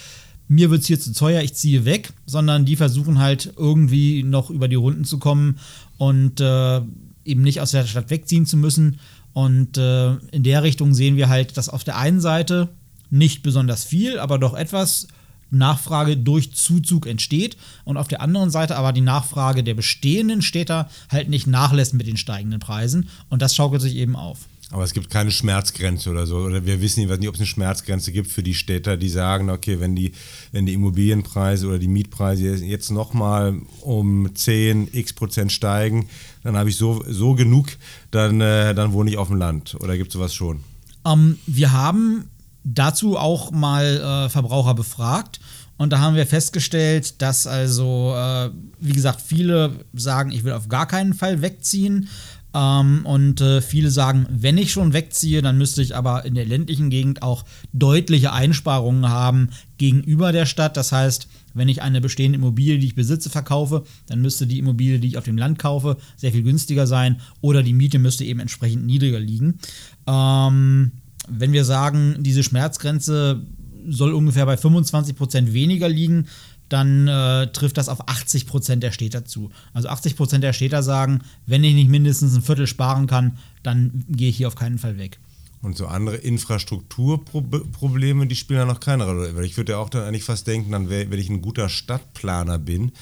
mir 0.53 0.71
wird 0.71 0.83
es 0.83 0.87
hier 0.87 1.01
zu 1.01 1.15
teuer, 1.15 1.41
ich 1.41 1.55
ziehe 1.55 1.87
weg, 1.87 2.13
sondern 2.27 2.67
die 2.67 2.77
versuchen 2.77 3.19
halt 3.19 3.55
irgendwie 3.57 4.23
noch 4.23 4.51
über 4.51 4.69
die 4.69 4.77
Runden 4.77 5.05
zu 5.05 5.19
kommen 5.19 5.59
und 5.97 6.41
äh, 6.41 6.83
eben 7.25 7.43
nicht 7.43 7.61
aus 7.61 7.71
der 7.71 7.87
Stadt 7.87 8.11
wegziehen 8.11 8.45
zu 8.45 8.59
müssen. 8.59 9.01
Und 9.33 9.79
äh, 9.79 10.13
in 10.31 10.43
der 10.43 10.63
Richtung 10.63 10.93
sehen 10.93 11.17
wir 11.17 11.31
halt, 11.31 11.57
dass 11.57 11.71
auf 11.71 11.85
der 11.85 11.97
einen 11.97 12.21
Seite 12.21 12.69
nicht 13.09 13.43
besonders 13.43 13.85
viel, 13.85 14.19
aber 14.19 14.39
doch 14.39 14.53
etwas 14.53 15.09
Nachfrage 15.51 16.19
durch 16.19 16.53
Zuzug 16.55 17.07
entsteht 17.07 17.57
und 17.85 17.97
auf 17.97 18.09
der 18.09 18.21
anderen 18.21 18.51
Seite 18.51 18.77
aber 18.77 18.93
die 18.93 19.01
Nachfrage 19.01 19.65
der 19.65 19.75
bestehenden 19.75 20.43
Städter 20.43 20.89
halt 21.11 21.31
nicht 21.31 21.47
nachlässt 21.47 21.95
mit 21.95 22.07
den 22.07 22.17
steigenden 22.17 22.61
Preisen 22.61 23.09
und 23.31 23.41
das 23.43 23.55
schaukelt 23.55 23.83
sich 23.83 23.97
eben 23.97 24.17
auf. 24.17 24.49
Aber 24.73 24.85
es 24.85 24.95
gibt 24.95 25.11
keine 25.11 25.31
Schmerzgrenze 25.31 26.11
oder 26.11 26.27
so. 26.27 26.39
Oder 26.39 26.65
wir 26.65 26.81
wissen 26.81 27.01
nicht, 27.01 27.29
ob 27.29 27.35
es 27.35 27.41
eine 27.41 27.47
Schmerzgrenze 27.47 28.11
gibt 28.11 28.29
für 28.29 28.43
die 28.43 28.55
Städter, 28.55 28.97
die 28.97 29.11
sagen, 29.11 29.51
okay, 29.51 29.81
wenn 29.81 29.95
die, 29.95 30.13
wenn 30.51 30.65
die 30.65 30.73
Immobilienpreise 30.73 31.69
oder 31.69 31.79
die 31.79 31.89
Mietpreise 31.89 32.57
jetzt 32.65 32.91
nochmal 32.91 33.61
um 33.83 34.35
10 34.35 34.89
x 34.91 35.13
Prozent 35.13 35.53
steigen, 35.53 36.09
dann 36.43 36.57
habe 36.57 36.71
ich 36.71 36.77
so, 36.77 37.05
so 37.07 37.35
genug, 37.35 37.69
dann, 38.11 38.41
äh, 38.41 38.75
dann 38.75 38.95
wohne 38.95 39.11
ich 39.11 39.19
auf 39.19 39.29
dem 39.29 39.37
Land. 39.37 39.77
Oder 39.81 39.99
gibt 39.99 40.09
es 40.09 40.15
sowas 40.15 40.35
schon? 40.35 40.61
Ähm, 41.05 41.39
wir 41.47 41.73
haben 41.73 42.31
dazu 42.65 43.19
auch 43.19 43.51
mal 43.51 44.25
äh, 44.27 44.29
Verbraucher 44.31 44.75
befragt. 44.75 45.39
Und 45.77 45.93
da 45.93 45.99
haben 45.99 46.15
wir 46.15 46.27
festgestellt, 46.27 47.21
dass 47.23 47.47
also, 47.47 48.15
äh, 48.17 48.51
wie 48.79 48.93
gesagt, 48.93 49.21
viele 49.21 49.81
sagen, 49.93 50.31
ich 50.31 50.45
will 50.45 50.53
auf 50.53 50.69
gar 50.69 50.87
keinen 50.87 51.13
Fall 51.13 51.43
wegziehen. 51.43 52.09
Ähm, 52.55 53.01
und 53.05 53.41
äh, 53.41 53.61
viele 53.61 53.91
sagen, 53.91 54.27
wenn 54.31 54.59
ich 54.59 54.73
schon 54.73 54.93
wegziehe, 54.93 55.43
dann 55.43 55.59
müsste 55.59 55.83
ich 55.83 55.97
aber 55.97 56.25
in 56.25 56.35
der 56.35 56.45
ländlichen 56.45 56.91
Gegend 56.91 57.23
auch 57.23 57.45
deutliche 57.73 58.33
Einsparungen 58.33 59.09
haben 59.09 59.51
gegenüber 59.79 60.33
der 60.33 60.47
Stadt. 60.47 60.77
Das 60.77 60.93
heißt, 60.93 61.29
wenn 61.55 61.69
ich 61.69 61.83
eine 61.83 62.01
bestehende 62.01 62.39
Immobilie, 62.39 62.79
die 62.79 62.87
ich 62.87 62.95
besitze, 62.95 63.31
verkaufe, 63.31 63.85
dann 64.07 64.21
müsste 64.21 64.47
die 64.47 64.59
Immobilie, 64.59 64.99
die 64.99 65.09
ich 65.09 65.19
auf 65.19 65.25
dem 65.25 65.39
Land 65.39 65.59
kaufe, 65.59 65.97
sehr 66.17 66.33
viel 66.33 66.43
günstiger 66.43 66.87
sein 66.87 67.21
oder 67.41 67.63
die 67.63 67.75
Miete 67.75 67.99
müsste 67.99 68.25
eben 68.25 68.41
entsprechend 68.41 68.87
niedriger 68.87 69.21
liegen. 69.21 69.59
Ähm, 70.07 70.93
wenn 71.29 71.53
wir 71.53 71.65
sagen, 71.65 72.17
diese 72.21 72.43
Schmerzgrenze 72.43 73.47
soll 73.89 74.13
ungefähr 74.13 74.47
bei 74.47 74.55
25% 74.55 75.53
weniger 75.53 75.89
liegen, 75.89 76.27
dann 76.73 77.09
äh, 77.09 77.49
trifft 77.49 77.77
das 77.77 77.89
auf 77.89 78.09
80 78.09 78.47
Prozent 78.47 78.83
der 78.83 78.93
Städter 78.93 79.25
zu. 79.25 79.51
Also 79.75 79.89
80 79.89 80.17
Prozent 80.17 80.43
der 80.43 80.53
Städter 80.53 80.83
sagen, 80.83 81.21
wenn 81.47 81.65
ich 81.65 81.75
nicht 81.75 81.91
mindestens 81.91 82.35
ein 82.35 82.43
Viertel 82.43 82.67
sparen 82.67 83.07
kann, 83.07 83.39
dann 83.63 84.05
gehe 84.09 84.31
ich 84.31 84.37
hier 84.37 84.49
auf 84.49 84.55
keinen 84.55 84.79
Fall 84.79 84.99
weg. 84.99 85.19
Und 85.61 85.77
so 85.77 85.87
andere 85.87 86.17
Infrastrukturprobleme, 86.17 88.27
die 88.27 88.35
spielen 88.35 88.61
ja 88.61 88.67
noch 88.67 88.81
keine 88.81 89.05
Rolle. 89.05 89.37
Weil 89.37 89.45
ich 89.45 89.57
würde 89.57 89.73
ja 89.73 89.79
auch 89.79 89.91
dann 89.91 90.03
eigentlich 90.03 90.25
fast 90.25 90.47
denken, 90.47 90.73
dann 90.73 90.91
wenn 90.91 91.13
ich 91.13 91.29
ein 91.29 91.43
guter 91.43 91.69
Stadtplaner 91.69 92.59
bin, 92.59 92.93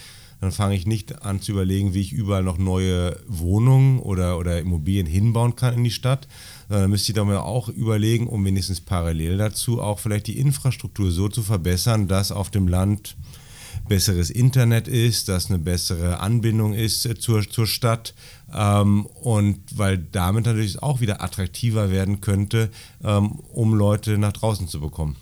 dann 0.40 0.52
fange 0.52 0.74
ich 0.74 0.86
nicht 0.86 1.22
an 1.22 1.40
zu 1.40 1.52
überlegen, 1.52 1.94
wie 1.94 2.00
ich 2.00 2.12
überall 2.12 2.42
noch 2.42 2.58
neue 2.58 3.18
Wohnungen 3.28 3.98
oder, 3.98 4.38
oder 4.38 4.58
Immobilien 4.58 5.06
hinbauen 5.06 5.54
kann 5.54 5.74
in 5.74 5.84
die 5.84 5.90
Stadt, 5.90 6.26
dann 6.68 6.90
müsste 6.90 7.12
ich 7.12 7.16
doch 7.16 7.26
mal 7.26 7.36
auch 7.36 7.68
überlegen, 7.68 8.26
um 8.26 8.44
wenigstens 8.44 8.80
parallel 8.80 9.36
dazu 9.36 9.82
auch 9.82 9.98
vielleicht 9.98 10.26
die 10.26 10.38
Infrastruktur 10.38 11.10
so 11.10 11.28
zu 11.28 11.42
verbessern, 11.42 12.08
dass 12.08 12.32
auf 12.32 12.50
dem 12.50 12.68
Land 12.68 13.16
besseres 13.90 14.30
Internet 14.30 14.87
ist, 14.87 15.28
dass 15.28 15.50
eine 15.50 15.59
bessere 15.59 16.20
Anbindung 16.20 16.75
ist 16.75 17.04
äh, 17.06 17.18
zur, 17.18 17.42
zur 17.50 17.66
Stadt 17.66 18.14
ähm, 18.54 19.04
und 19.04 19.59
weil 19.75 19.99
damit 19.99 20.47
natürlich 20.47 20.80
auch 20.80 21.00
wieder 21.00 21.23
attraktiver 21.23 21.90
werden 21.90 22.20
könnte, 22.20 22.70
ähm, 23.02 23.32
um 23.52 23.75
Leute 23.75 24.16
nach 24.16 24.32
draußen 24.32 24.68
zu 24.68 24.80
bekommen. 24.80 25.16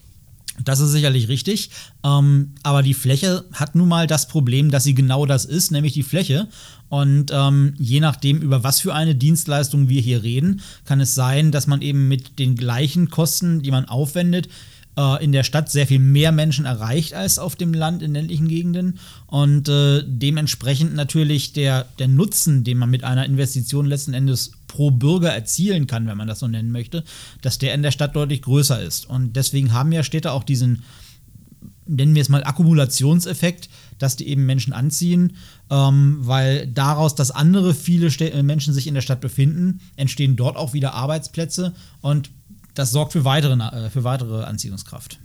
Das 0.62 0.80
ist 0.80 0.90
sicherlich 0.90 1.28
richtig. 1.28 1.70
Ähm, 2.04 2.54
aber 2.62 2.82
die 2.82 2.92
Fläche 2.92 3.44
hat 3.52 3.74
nun 3.74 3.88
mal 3.88 4.06
das 4.06 4.28
Problem, 4.28 4.70
dass 4.70 4.84
sie 4.84 4.94
genau 4.94 5.24
das 5.24 5.46
ist, 5.46 5.70
nämlich 5.70 5.94
die 5.94 6.02
Fläche. 6.02 6.48
Und 6.90 7.30
ähm, 7.32 7.74
je 7.78 8.00
nachdem, 8.00 8.42
über 8.42 8.64
was 8.64 8.80
für 8.80 8.92
eine 8.92 9.14
Dienstleistung 9.14 9.88
wir 9.88 10.02
hier 10.02 10.22
reden, 10.22 10.60
kann 10.84 11.00
es 11.00 11.14
sein, 11.14 11.52
dass 11.52 11.66
man 11.66 11.80
eben 11.80 12.06
mit 12.08 12.38
den 12.38 12.54
gleichen 12.54 13.08
Kosten, 13.08 13.62
die 13.62 13.70
man 13.70 13.86
aufwendet, 13.86 14.48
äh, 14.98 15.24
in 15.24 15.32
der 15.32 15.44
Stadt 15.44 15.70
sehr 15.70 15.86
viel 15.86 16.00
mehr 16.00 16.32
Menschen 16.32 16.64
erreicht 16.64 17.14
als 17.14 17.38
auf 17.38 17.54
dem 17.54 17.72
Land 17.72 18.02
in 18.02 18.14
ländlichen 18.14 18.48
Gegenden. 18.48 18.98
Und 19.26 19.68
äh, 19.68 20.02
dementsprechend 20.04 20.94
natürlich 20.94 21.52
der, 21.52 21.86
der 21.98 22.08
Nutzen, 22.08 22.64
den 22.64 22.78
man 22.78 22.90
mit 22.90 23.04
einer 23.04 23.24
Investition 23.24 23.86
letzten 23.86 24.12
Endes 24.12 24.52
pro 24.66 24.90
Bürger 24.90 25.32
erzielen 25.32 25.86
kann, 25.86 26.06
wenn 26.06 26.18
man 26.18 26.26
das 26.26 26.40
so 26.40 26.48
nennen 26.48 26.72
möchte, 26.72 27.04
dass 27.40 27.58
der 27.58 27.74
in 27.74 27.82
der 27.82 27.92
Stadt 27.92 28.16
deutlich 28.16 28.42
größer 28.42 28.82
ist. 28.82 29.08
Und 29.08 29.36
deswegen 29.36 29.72
haben 29.72 29.92
ja 29.92 30.02
Städte 30.02 30.32
auch 30.32 30.42
diesen, 30.42 30.82
nennen 31.86 32.14
wir 32.14 32.22
es 32.22 32.28
mal, 32.28 32.42
Akkumulationseffekt, 32.42 33.68
dass 33.98 34.16
die 34.16 34.28
eben 34.28 34.46
Menschen 34.46 34.72
anziehen, 34.72 35.36
ähm, 35.70 36.18
weil 36.20 36.66
daraus, 36.66 37.14
dass 37.14 37.30
andere 37.30 37.72
viele 37.74 38.10
Städ 38.10 38.34
äh, 38.34 38.42
Menschen 38.42 38.74
sich 38.74 38.86
in 38.86 38.94
der 38.94 39.00
Stadt 39.00 39.20
befinden, 39.20 39.80
entstehen 39.96 40.36
dort 40.36 40.56
auch 40.56 40.72
wieder 40.72 40.94
Arbeitsplätze. 40.94 41.72
Und 42.00 42.30
das 42.74 42.90
sorgt 42.90 43.12
für 43.12 43.24
weitere, 43.24 43.54
äh, 43.54 43.90
für 43.90 44.04
weitere 44.04 44.44
Anziehungskraft. 44.44 45.18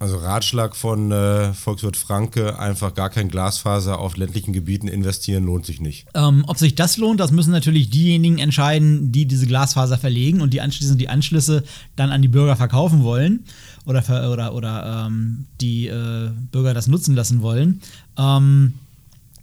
Also 0.00 0.18
Ratschlag 0.18 0.74
von 0.74 1.12
äh, 1.12 1.54
Volkswirt 1.54 1.96
Franke, 1.96 2.58
einfach 2.58 2.94
gar 2.94 3.10
kein 3.10 3.28
Glasfaser 3.28 3.98
auf 3.98 4.16
ländlichen 4.16 4.52
Gebieten 4.52 4.88
investieren, 4.88 5.44
lohnt 5.44 5.64
sich 5.64 5.80
nicht. 5.80 6.06
Ähm, 6.14 6.44
ob 6.46 6.58
sich 6.58 6.74
das 6.74 6.96
lohnt, 6.96 7.20
das 7.20 7.30
müssen 7.30 7.52
natürlich 7.52 7.90
diejenigen 7.90 8.38
entscheiden, 8.38 9.12
die 9.12 9.24
diese 9.24 9.46
Glasfaser 9.46 9.96
verlegen 9.96 10.40
und 10.40 10.52
die 10.52 10.60
anschließend 10.60 11.00
die 11.00 11.08
Anschlüsse 11.08 11.62
dann 11.96 12.10
an 12.10 12.22
die 12.22 12.28
Bürger 12.28 12.56
verkaufen 12.56 13.04
wollen 13.04 13.44
oder, 13.86 14.02
oder, 14.30 14.54
oder 14.54 15.06
ähm, 15.06 15.46
die 15.60 15.86
äh, 15.86 16.30
Bürger 16.50 16.74
das 16.74 16.88
nutzen 16.88 17.14
lassen 17.14 17.40
wollen. 17.40 17.80
Ähm, 18.18 18.74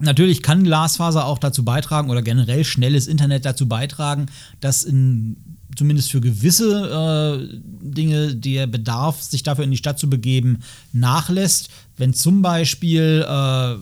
Natürlich 0.03 0.41
kann 0.41 0.63
Glasfaser 0.63 1.25
auch 1.25 1.37
dazu 1.37 1.63
beitragen 1.63 2.09
oder 2.09 2.23
generell 2.23 2.63
schnelles 2.63 3.05
Internet 3.05 3.45
dazu 3.45 3.67
beitragen, 3.67 4.25
dass 4.59 4.83
in 4.83 5.37
zumindest 5.75 6.11
für 6.11 6.21
gewisse 6.21 7.49
äh, 7.51 7.59
Dinge 7.81 8.35
der 8.35 8.67
Bedarf, 8.67 9.21
sich 9.21 9.43
dafür 9.43 9.63
in 9.63 9.71
die 9.71 9.77
Stadt 9.77 9.99
zu 9.99 10.09
begeben, 10.09 10.59
nachlässt. 10.93 11.69
Wenn 11.97 12.13
zum 12.13 12.41
Beispiel 12.41 13.25
äh, 13.27 13.75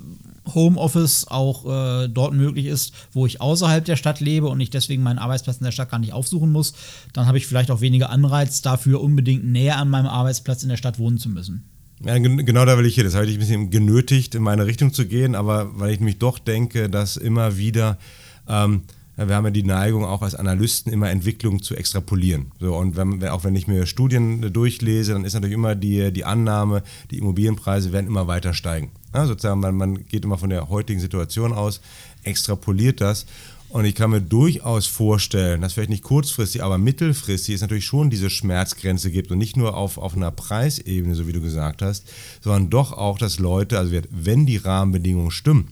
Homeoffice 0.54 1.28
auch 1.28 1.66
äh, 1.66 2.08
dort 2.08 2.34
möglich 2.34 2.66
ist, 2.66 2.94
wo 3.14 3.26
ich 3.26 3.42
außerhalb 3.42 3.86
der 3.86 3.96
Stadt 3.96 4.20
lebe 4.20 4.48
und 4.48 4.60
ich 4.60 4.70
deswegen 4.70 5.04
meinen 5.04 5.20
Arbeitsplatz 5.20 5.58
in 5.58 5.66
der 5.66 5.72
Stadt 5.72 5.92
gar 5.92 6.00
nicht 6.00 6.14
aufsuchen 6.14 6.52
muss, 6.52 6.74
dann 7.14 7.26
habe 7.28 7.38
ich 7.38 7.48
vielleicht 7.48 7.72
auch 7.72 7.82
weniger 7.82 8.10
Anreiz 8.10 8.62
dafür, 8.62 9.02
unbedingt 9.02 9.46
näher 9.46 9.78
an 9.78 9.90
meinem 9.90 10.08
Arbeitsplatz 10.08 10.64
in 10.64 10.70
der 10.70 10.78
Stadt 10.78 11.00
wohnen 11.00 11.18
zu 11.18 11.30
müssen. 11.30 11.64
Ja, 12.04 12.18
genau 12.18 12.64
da 12.64 12.78
will 12.78 12.86
ich 12.86 12.96
hier. 12.96 13.04
Das 13.04 13.16
habe 13.16 13.26
ich 13.26 13.34
ein 13.34 13.40
bisschen 13.40 13.70
genötigt, 13.72 14.34
in 14.34 14.42
meine 14.42 14.66
Richtung 14.66 14.94
zu 14.94 15.06
gehen, 15.06 15.36
aber 15.36 15.78
weil 15.78 15.92
ich 15.92 16.00
nämlich 16.00 16.18
doch 16.18 16.40
denke, 16.40 16.90
dass 16.90 17.18
immer 17.18 17.58
wieder 17.58 17.98
ähm, 18.48 18.84
wir 19.28 19.36
haben 19.36 19.46
ja 19.46 19.52
die 19.52 19.64
Neigung, 19.64 20.06
auch 20.06 20.22
als 20.22 20.36
Analysten 20.36 20.94
immer 20.94 21.10
Entwicklungen 21.10 21.62
zu 21.62 21.76
extrapolieren. 21.76 22.52
So, 22.60 22.76
und 22.76 22.96
wenn, 22.96 23.24
auch 23.28 23.44
wenn 23.44 23.56
ich 23.56 23.68
mir 23.68 23.86
Studien 23.86 24.54
durchlese, 24.54 25.14
dann 25.14 25.26
ist 25.26 25.34
natürlich 25.34 25.56
immer 25.56 25.76
die, 25.76 26.12
die 26.14 26.26
Annahme, 26.26 26.84
die 27.12 27.18
Immobilienpreise 27.18 27.92
werden 27.92 28.08
immer 28.08 28.28
weiter 28.28 28.54
steigen. 28.54 28.92
Ja, 29.14 29.26
sozusagen, 29.26 29.60
man, 29.60 29.76
man 29.76 30.06
geht 30.08 30.24
immer 30.24 30.38
von 30.38 30.50
der 30.50 30.70
heutigen 30.70 31.00
Situation 31.00 31.52
aus, 31.52 31.82
extrapoliert 32.24 33.02
das. 33.02 33.26
Und 33.70 33.86
ich 33.86 33.94
kann 33.94 34.10
mir 34.10 34.22
durchaus 34.22 34.88
vorstellen, 34.88 35.62
dass 35.62 35.74
vielleicht 35.74 35.92
nicht 35.92 36.04
kurzfristig, 36.04 36.64
aber 36.64 36.80
mittelfristig 36.80 37.54
es 37.54 37.62
natürlich 37.62 37.86
schon 37.86 38.10
diese 38.10 38.32
Schmerzgrenze 38.32 39.12
gibt 39.12 39.32
und 39.32 39.38
nicht 39.38 39.58
nur 39.58 39.78
auf, 39.78 40.00
auf 40.00 40.16
einer 40.16 40.32
Preisebene, 40.32 41.14
so 41.14 41.28
wie 41.28 41.34
du 41.34 41.42
gesagt 41.42 41.84
hast, 41.84 42.06
sondern 42.42 42.72
doch 42.72 42.94
auch, 42.94 43.20
dass 43.20 43.38
Leute, 43.38 43.78
also 43.78 43.96
wenn 44.10 44.48
die 44.48 44.58
Rahmenbedingungen 44.58 45.30
stimmen, 45.30 45.68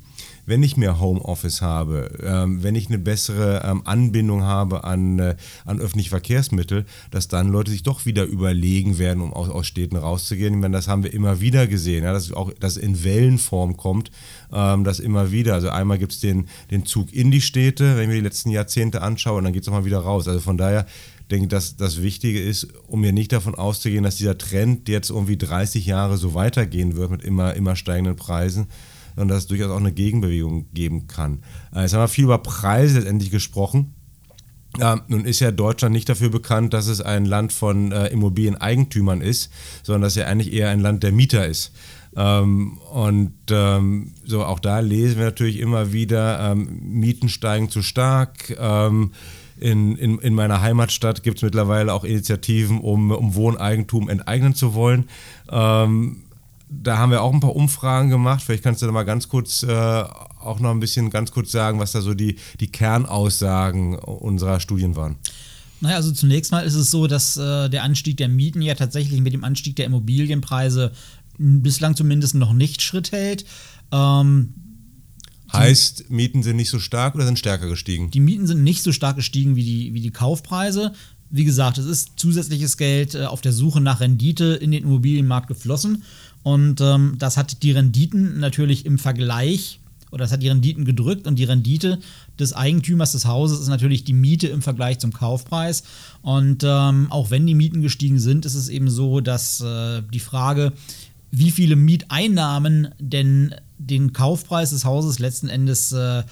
wenn 0.48 0.64
ich 0.64 0.78
mehr 0.78 1.00
Homeoffice 1.00 1.62
habe, 1.62 2.10
ähm, 2.24 2.64
wenn 2.64 2.74
ich 2.74 2.88
eine 2.88 2.98
bessere 2.98 3.62
ähm, 3.66 3.82
Anbindung 3.86 4.44
habe 4.44 4.86
an, 4.86 5.20
äh, 5.20 5.36
an 5.66 5.80
öffentliche 5.80 6.10
Verkehrsmittel, 6.10 6.86
dass 7.12 7.28
dann 7.28 7.50
Leute 7.50 7.70
sich 7.70 7.84
doch 7.84 8.06
wieder 8.06 8.24
überlegen 8.24 8.98
werden, 8.98 9.22
um 9.22 9.34
aus, 9.34 9.50
aus 9.50 9.68
Städten 9.68 9.98
rauszugehen. 9.98 10.56
Ich 10.56 10.60
meine, 10.60 10.76
das 10.76 10.88
haben 10.88 11.04
wir 11.04 11.14
immer 11.14 11.42
wieder 11.42 11.68
gesehen, 11.68 12.06
ja, 12.06 12.14
dass 12.14 12.32
auch 12.32 12.52
das 12.60 12.78
in 12.78 13.04
Wellenform 13.04 13.76
kommt, 13.76 14.10
ähm, 14.54 14.86
das 14.86 15.00
immer 15.00 15.32
wieder. 15.32 15.54
Also 15.54 15.70
einmal 15.70 16.00
gibt 16.00 16.14
es 16.14 16.22
den, 16.22 16.48
den 16.72 16.86
Zug 16.86 17.14
in 17.14 17.30
die 17.30 17.42
Städte, 17.42 17.98
wenn 17.98 18.04
ich 18.04 18.08
mir 18.08 18.16
die 18.16 18.22
letzten 18.22 18.50
Jahrzehnte 18.50 19.02
anschaue, 19.02 19.40
und 19.40 19.44
dann 19.44 19.54
geht 19.54 19.64
es 19.64 19.70
mal 19.70 19.84
wieder 19.84 20.00
raus. 20.00 20.30
Also 20.30 20.40
von 20.40 20.58
daher 20.58 20.86
denke, 21.30 21.50
dass 21.50 21.76
das 21.76 22.02
Wichtige 22.02 22.42
ist, 22.42 22.68
um 22.88 23.02
mir 23.02 23.12
nicht 23.12 23.34
davon 23.34 23.54
auszugehen, 23.54 24.06
dass 24.06 24.16
dieser 24.16 24.38
Trend 24.38 24.88
jetzt 24.88 25.10
irgendwie 25.10 25.38
30 25.38 25.86
Jahre 25.86 26.18
so 26.18 26.34
weitergehen 26.34 26.96
wird 26.96 27.12
mit 27.12 27.24
immer, 27.24 27.54
immer 27.56 27.76
steigenden 27.76 28.16
Preisen, 28.16 28.68
sondern 29.18 29.36
dass 29.36 29.44
es 29.44 29.48
durchaus 29.48 29.72
auch 29.72 29.80
eine 29.80 29.92
Gegenbewegung 29.92 30.72
geben 30.74 31.08
kann. 31.08 31.40
Äh, 31.76 31.82
jetzt 31.82 31.94
haben 31.94 32.02
wir 32.02 32.08
viel 32.08 32.26
über 32.26 32.38
Preise 32.38 33.00
letztendlich 33.00 33.32
gesprochen. 33.32 33.96
Ja, 34.78 35.02
nun 35.08 35.26
ist 35.26 35.40
ja 35.40 35.50
Deutschland 35.50 35.94
nicht 35.94 36.08
dafür 36.08 36.30
bekannt, 36.30 36.74
dass 36.74 36.86
es 36.86 37.02
ein 37.02 37.26
Land 37.26 37.52
von 37.52 37.92
äh, 37.92 38.08
Immobilieneigentümern 38.08 39.22
ist, 39.22 39.52
sondern 39.82 40.04
dass 40.04 40.14
es 40.14 40.18
ja 40.18 40.28
eigentlich 40.28 40.54
eher 40.54 40.70
ein 40.70 40.82
Land 40.82 41.02
der 41.02 41.12
Mieter 41.12 41.48
ist. 41.48 41.74
Ähm, 42.16 42.78
und 42.94 43.34
ähm, 43.50 44.14
so 44.24 44.46
auch 44.46 44.60
da 44.60 44.80
lesen 44.80 45.18
wir 45.18 45.26
natürlich 45.26 45.60
immer 45.60 45.94
wieder, 45.94 46.52
ähm, 46.52 46.80
Mieten 46.84 47.28
steigen 47.28 47.70
zu 47.70 47.82
stark. 47.82 48.56
Ähm, 48.60 49.14
in, 49.60 49.96
in, 49.96 50.20
in 50.20 50.36
meiner 50.36 50.62
Heimatstadt 50.62 51.24
gibt 51.24 51.38
es 51.38 51.44
mittlerweile 51.44 51.92
auch 51.92 52.04
Initiativen, 52.04 52.80
um, 52.80 53.10
um 53.10 53.34
Wohneigentum 53.34 54.10
enteignen 54.10 54.54
zu 54.54 54.76
wollen. 54.76 55.10
Ähm, 55.50 56.27
da 56.70 56.98
haben 56.98 57.12
wir 57.12 57.22
auch 57.22 57.34
ein 57.34 57.40
paar 57.40 57.56
Umfragen 57.56 58.10
gemacht. 58.10 58.44
Vielleicht 58.44 58.64
kannst 58.64 58.82
du 58.82 58.86
da 58.86 58.92
mal 58.92 59.04
ganz 59.04 59.30
kurz 59.30 59.64
äh, 59.64 59.72
auch 59.72 60.60
noch 60.60 60.72
ein 60.72 60.80
bisschen 60.80 61.10
ganz 61.10 61.32
kurz 61.32 61.52
sagen, 61.52 61.80
was 61.80 61.94
da 61.94 62.02
so 62.02 62.14
die, 62.14 62.38
die 62.60 62.68
Kernaussagen 62.68 63.98
unserer 63.98 64.60
Studien 64.60 64.96
waren. 64.96 65.18
Naja, 65.80 65.98
also 65.98 66.12
zunächst 66.12 66.52
mal 66.52 66.62
ist 66.62 66.74
es 66.74 66.90
so, 66.90 67.08
dass 67.08 67.38
äh, 67.38 67.70
der 67.70 67.84
Anstieg 67.84 68.18
der 68.18 68.30
Mieten 68.30 68.62
ja 68.62 68.74
tatsächlich 68.74 69.22
mit 69.22 69.34
dem 69.34 69.44
Anstieg 69.44 69.76
der 69.76 69.86
Immobilienpreise 69.86 70.92
bislang 71.38 71.96
zumindest 71.96 72.36
noch 72.36 72.54
nicht 72.54 72.82
Schritt 72.82 73.12
hält. 73.12 73.46
Ähm, 73.92 74.54
heißt, 75.54 76.10
Mieten 76.10 76.44
sind 76.44 76.56
nicht 76.56 76.70
so 76.70 76.80
stark 76.80 77.16
oder 77.16 77.26
sind 77.26 77.40
stärker 77.40 77.68
gestiegen? 77.68 78.10
Die 78.12 78.20
Mieten 78.20 78.48
sind 78.48 78.64
nicht 78.64 78.82
so 78.82 78.92
stark 78.92 79.16
gestiegen 79.16 79.56
wie 79.56 79.64
die, 79.64 79.94
wie 79.94 80.02
die 80.02 80.12
Kaufpreise. 80.12 80.94
Wie 81.30 81.46
gesagt, 81.46 81.78
es 81.78 81.86
ist 81.86 82.12
zusätzliches 82.18 82.78
Geld 82.78 83.14
äh, 83.14 83.26
auf 83.26 83.42
der 83.42 83.54
Suche 83.54 83.80
nach 83.80 84.00
Rendite 84.00 84.46
in 84.56 84.72
den 84.72 84.84
Immobilienmarkt 84.84 85.48
geflossen. 85.48 86.04
Und 86.48 86.80
ähm, 86.80 87.16
das 87.20 87.36
hat 87.36 87.62
die 87.62 87.74
Renditen 87.74 88.40
natürlich 88.40 88.86
im 88.86 89.00
Vergleich, 89.00 89.82
oder 90.12 90.24
das 90.24 90.32
hat 90.32 90.42
die 90.42 90.48
Renditen 90.48 90.86
gedrückt 90.86 91.28
und 91.28 91.36
die 91.36 91.44
Rendite 91.44 92.00
des 92.40 92.54
Eigentümers 92.54 93.12
des 93.12 93.26
Hauses 93.26 93.60
ist 93.60 93.68
natürlich 93.68 94.06
die 94.06 94.14
Miete 94.14 94.48
im 94.48 94.62
Vergleich 94.62 95.00
zum 95.00 95.12
Kaufpreis. 95.12 95.84
Und 96.22 96.64
ähm, 96.64 97.08
auch 97.12 97.32
wenn 97.32 97.46
die 97.46 97.54
Mieten 97.54 97.82
gestiegen 97.82 98.18
sind, 98.18 98.46
ist 98.46 98.56
es 98.56 98.70
eben 98.70 98.90
so, 98.90 99.20
dass 99.20 99.60
äh, 99.60 100.04
die 100.14 100.22
Frage, 100.22 100.72
wie 101.32 101.52
viele 101.52 101.76
Mieteinnahmen 101.76 102.94
denn 102.98 103.54
den 103.78 104.14
Kaufpreis 104.14 104.70
des 104.70 104.86
Hauses 104.86 105.20
letzten 105.20 105.50
Endes 105.50 105.92
äh, 105.92 106.24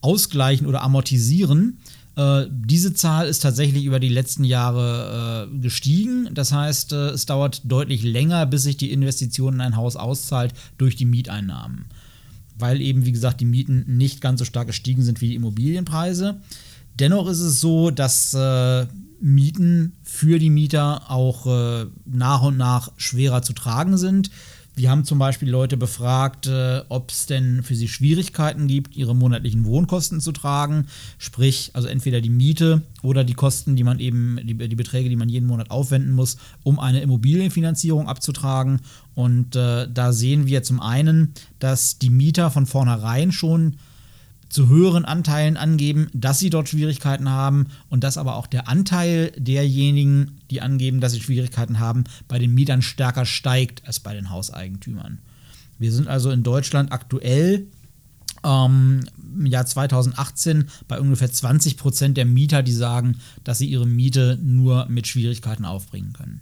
ausgleichen 0.00 0.66
oder 0.66 0.80
amortisieren, 0.80 1.76
äh, 2.18 2.48
diese 2.50 2.94
Zahl 2.94 3.28
ist 3.28 3.44
tatsächlich 3.44 3.84
über 3.84 4.00
die 4.00 4.08
letzten 4.08 4.42
Jahre 4.42 5.48
äh, 5.48 5.58
gestiegen. 5.58 6.28
Das 6.34 6.52
heißt, 6.52 6.92
äh, 6.92 7.10
es 7.10 7.26
dauert 7.26 7.62
deutlich 7.64 8.02
länger, 8.02 8.44
bis 8.44 8.64
sich 8.64 8.76
die 8.76 8.90
Investition 8.90 9.54
in 9.54 9.60
ein 9.60 9.76
Haus 9.76 9.94
auszahlt 9.94 10.52
durch 10.78 10.96
die 10.96 11.04
Mieteinnahmen. 11.04 11.84
Weil 12.58 12.80
eben, 12.80 13.06
wie 13.06 13.12
gesagt, 13.12 13.40
die 13.40 13.44
Mieten 13.44 13.84
nicht 13.86 14.20
ganz 14.20 14.40
so 14.40 14.44
stark 14.44 14.66
gestiegen 14.66 15.02
sind 15.02 15.20
wie 15.20 15.28
die 15.28 15.34
Immobilienpreise. 15.36 16.40
Dennoch 16.98 17.28
ist 17.28 17.38
es 17.38 17.60
so, 17.60 17.92
dass 17.92 18.34
äh, 18.34 18.86
Mieten 19.20 19.92
für 20.02 20.40
die 20.40 20.50
Mieter 20.50 21.12
auch 21.12 21.46
äh, 21.46 21.86
nach 22.04 22.42
und 22.42 22.56
nach 22.56 22.90
schwerer 22.96 23.42
zu 23.42 23.52
tragen 23.52 23.96
sind. 23.96 24.32
Wir 24.78 24.90
haben 24.90 25.04
zum 25.04 25.18
Beispiel 25.18 25.50
Leute 25.50 25.76
befragt, 25.76 26.46
äh, 26.46 26.82
ob 26.88 27.10
es 27.10 27.26
denn 27.26 27.64
für 27.64 27.74
sie 27.74 27.88
Schwierigkeiten 27.88 28.68
gibt, 28.68 28.96
ihre 28.96 29.12
monatlichen 29.12 29.64
Wohnkosten 29.64 30.20
zu 30.20 30.30
tragen. 30.30 30.86
Sprich, 31.18 31.72
also 31.74 31.88
entweder 31.88 32.20
die 32.20 32.30
Miete 32.30 32.82
oder 33.02 33.24
die 33.24 33.34
Kosten, 33.34 33.74
die 33.74 33.82
man 33.82 33.98
eben, 33.98 34.38
die, 34.44 34.54
die 34.54 34.76
Beträge, 34.76 35.08
die 35.08 35.16
man 35.16 35.28
jeden 35.28 35.46
Monat 35.48 35.72
aufwenden 35.72 36.12
muss, 36.12 36.36
um 36.62 36.78
eine 36.78 37.00
Immobilienfinanzierung 37.00 38.06
abzutragen. 38.06 38.80
Und 39.16 39.56
äh, 39.56 39.88
da 39.92 40.12
sehen 40.12 40.46
wir 40.46 40.62
zum 40.62 40.80
einen, 40.80 41.34
dass 41.58 41.98
die 41.98 42.10
Mieter 42.10 42.52
von 42.52 42.66
vornherein 42.66 43.32
schon 43.32 43.78
zu 44.48 44.68
höheren 44.68 45.04
Anteilen 45.04 45.56
angeben, 45.56 46.08
dass 46.14 46.38
sie 46.38 46.50
dort 46.50 46.68
Schwierigkeiten 46.68 47.28
haben 47.28 47.66
und 47.88 48.04
dass 48.04 48.18
aber 48.18 48.36
auch 48.36 48.46
der 48.46 48.68
Anteil 48.68 49.32
derjenigen, 49.36 50.38
die 50.50 50.60
angeben, 50.60 51.00
dass 51.00 51.12
sie 51.12 51.20
Schwierigkeiten 51.20 51.78
haben, 51.78 52.04
bei 52.28 52.38
den 52.38 52.54
Mietern 52.54 52.82
stärker 52.82 53.26
steigt 53.26 53.86
als 53.86 54.00
bei 54.00 54.14
den 54.14 54.30
Hauseigentümern. 54.30 55.18
Wir 55.78 55.92
sind 55.92 56.08
also 56.08 56.30
in 56.30 56.42
Deutschland 56.42 56.92
aktuell 56.92 57.66
ähm, 58.44 59.00
im 59.18 59.46
Jahr 59.46 59.66
2018 59.66 60.68
bei 60.86 61.00
ungefähr 61.00 61.30
20 61.30 61.76
Prozent 61.76 62.16
der 62.16 62.24
Mieter, 62.24 62.62
die 62.62 62.72
sagen, 62.72 63.18
dass 63.44 63.58
sie 63.58 63.66
ihre 63.66 63.86
Miete 63.86 64.38
nur 64.42 64.86
mit 64.88 65.06
Schwierigkeiten 65.06 65.64
aufbringen 65.64 66.12
können. 66.12 66.40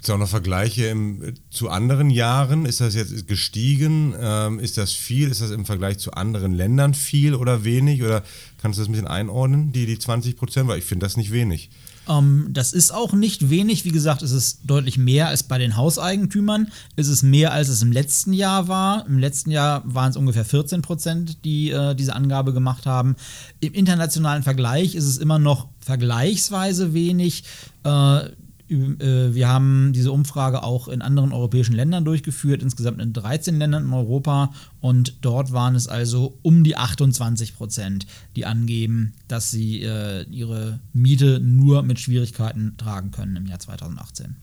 Gibt 0.00 0.08
es 0.08 0.14
auch 0.14 0.18
noch 0.18 0.30
Vergleiche 0.30 0.86
im, 0.86 1.34
zu 1.50 1.68
anderen 1.68 2.08
Jahren? 2.08 2.64
Ist 2.64 2.80
das 2.80 2.94
jetzt 2.94 3.28
gestiegen? 3.28 4.14
Ähm, 4.18 4.58
ist 4.58 4.78
das 4.78 4.92
viel? 4.92 5.30
Ist 5.30 5.42
das 5.42 5.50
im 5.50 5.66
Vergleich 5.66 5.98
zu 5.98 6.12
anderen 6.12 6.54
Ländern 6.54 6.94
viel 6.94 7.34
oder 7.34 7.64
wenig? 7.64 8.02
Oder 8.02 8.22
kannst 8.62 8.78
du 8.78 8.80
das 8.80 8.88
ein 8.88 8.92
bisschen 8.92 9.06
einordnen, 9.06 9.72
die, 9.72 9.84
die 9.84 9.98
20 9.98 10.38
Prozent? 10.38 10.68
Weil 10.68 10.78
ich 10.78 10.86
finde 10.86 11.04
das 11.04 11.18
nicht 11.18 11.32
wenig. 11.32 11.68
Ähm, 12.08 12.48
das 12.48 12.72
ist 12.72 12.94
auch 12.94 13.12
nicht 13.12 13.50
wenig. 13.50 13.84
Wie 13.84 13.90
gesagt, 13.90 14.22
es 14.22 14.30
ist 14.30 14.60
deutlich 14.64 14.96
mehr 14.96 15.28
als 15.28 15.42
bei 15.42 15.58
den 15.58 15.76
Hauseigentümern. 15.76 16.68
Es 16.96 17.08
ist 17.08 17.22
mehr, 17.22 17.52
als 17.52 17.68
es 17.68 17.82
im 17.82 17.92
letzten 17.92 18.32
Jahr 18.32 18.68
war. 18.68 19.06
Im 19.06 19.18
letzten 19.18 19.50
Jahr 19.50 19.82
waren 19.84 20.08
es 20.08 20.16
ungefähr 20.16 20.46
14 20.46 20.80
Prozent, 20.80 21.44
die 21.44 21.72
äh, 21.72 21.94
diese 21.94 22.16
Angabe 22.16 22.54
gemacht 22.54 22.86
haben. 22.86 23.16
Im 23.60 23.74
internationalen 23.74 24.44
Vergleich 24.44 24.94
ist 24.94 25.04
es 25.04 25.18
immer 25.18 25.38
noch 25.38 25.68
vergleichsweise 25.80 26.94
wenig. 26.94 27.44
Äh, 27.84 28.30
wir 28.70 29.48
haben 29.48 29.92
diese 29.92 30.12
Umfrage 30.12 30.62
auch 30.62 30.86
in 30.86 31.02
anderen 31.02 31.32
europäischen 31.32 31.74
Ländern 31.74 32.04
durchgeführt, 32.04 32.62
insgesamt 32.62 33.00
in 33.00 33.12
13 33.12 33.58
Ländern 33.58 33.86
in 33.86 33.92
Europa. 33.92 34.52
Und 34.80 35.16
dort 35.22 35.52
waren 35.52 35.74
es 35.74 35.88
also 35.88 36.38
um 36.42 36.62
die 36.62 36.76
28 36.76 37.56
Prozent, 37.56 38.06
die 38.36 38.46
angeben, 38.46 39.12
dass 39.26 39.50
sie 39.50 39.82
äh, 39.82 40.22
ihre 40.30 40.78
Miete 40.92 41.40
nur 41.40 41.82
mit 41.82 41.98
Schwierigkeiten 41.98 42.76
tragen 42.76 43.10
können 43.10 43.34
im 43.36 43.46
Jahr 43.46 43.58
2018. 43.58 44.36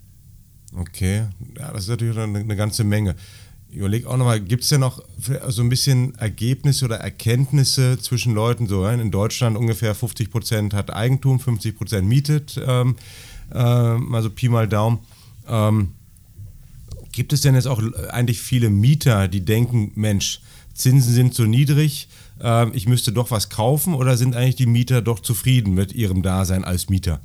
Okay, 0.76 1.24
ja, 1.58 1.72
das 1.72 1.84
ist 1.84 1.90
natürlich 1.90 2.18
eine, 2.18 2.56
ganze 2.58 2.84
Menge. 2.84 3.16
Ich 3.70 3.78
überlege 3.78 4.10
auch 4.10 4.18
nochmal, 4.18 4.42
gibt 4.42 4.64
es 4.64 4.70
denn 4.70 4.82
noch 4.82 5.02
so 5.48 5.62
ein 5.62 5.70
bisschen 5.70 6.16
Ergebnisse 6.16 6.86
oder 6.86 6.98
Erkenntnisse 6.98 7.98
zwischen 8.00 8.34
Leuten? 8.34 8.68
So 8.68 8.86
in 8.88 9.12
Deutschland 9.12 9.58
ungefähr 9.58 9.96
50 9.96 10.30
Prozent 10.30 10.74
hat 10.74 10.94
Eigentum, 10.94 11.40
50 11.40 11.78
Prozent 11.78 12.08
mietet. 12.08 12.60
Ähm, 12.66 12.96
also 13.56 14.30
Pi 14.30 14.50
mal 14.50 14.68
Daumen. 14.68 15.00
Ähm, 15.48 15.94
gibt 17.12 17.34
es 17.34 17.42
denn 17.42 17.56
jetzt 17.56 17.68
auch 17.68 17.82
eigentlich 18.10 18.40
viele 18.42 18.70
Mieter, 18.70 19.28
die 19.28 19.44
denken, 19.44 19.92
Mensch, 19.96 20.42
Zinsen 20.74 21.14
sind 21.14 21.34
so 21.34 21.46
niedrig, 21.46 22.08
äh, 22.42 22.70
ich 22.76 22.88
müsste 22.88 23.12
doch 23.12 23.32
was 23.32 23.50
kaufen 23.50 23.94
oder 23.94 24.18
sind 24.18 24.36
eigentlich 24.36 24.56
die 24.56 24.68
Mieter 24.68 25.02
doch 25.02 25.20
zufrieden 25.20 25.74
mit 25.74 25.94
ihrem 25.94 26.22
Dasein 26.22 26.64
als 26.64 26.90
Mieter? 26.90 27.20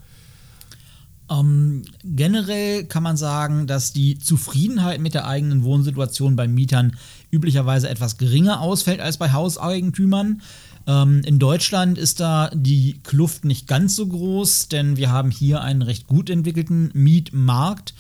Ähm, 1.31 1.83
generell 2.05 2.85
kann 2.85 3.02
man 3.02 3.17
sagen, 3.17 3.67
dass 3.67 3.93
die 3.93 4.19
Zufriedenheit 4.19 5.00
mit 5.00 5.14
der 5.14 5.26
eigenen 5.26 5.62
Wohnsituation 5.62 6.37
bei 6.37 6.49
Mietern 6.49 6.97
üblicherweise 7.31 7.88
etwas 7.88 8.19
geringer 8.19 8.61
ausfällt 8.61 9.00
als 9.00 9.19
bei 9.19 9.33
Hauseigentümern. 9.33 10.43
Ähm, 10.86 11.22
in 11.24 11.38
Deutschland 11.38 11.98
ist 11.98 12.20
da 12.20 12.50
die 12.54 12.98
Kluft 13.02 13.44
nicht 13.44 13.66
ganz 13.66 13.96
so 13.96 14.06
groß, 14.06 14.68
denn 14.68 14.96
wir 14.96 15.10
haben 15.10 15.30
hier 15.30 15.60
einen 15.60 15.82
recht 15.82 16.06
gut 16.06 16.30
entwickelten 16.30 16.90
Mietmarkt. 16.94 17.94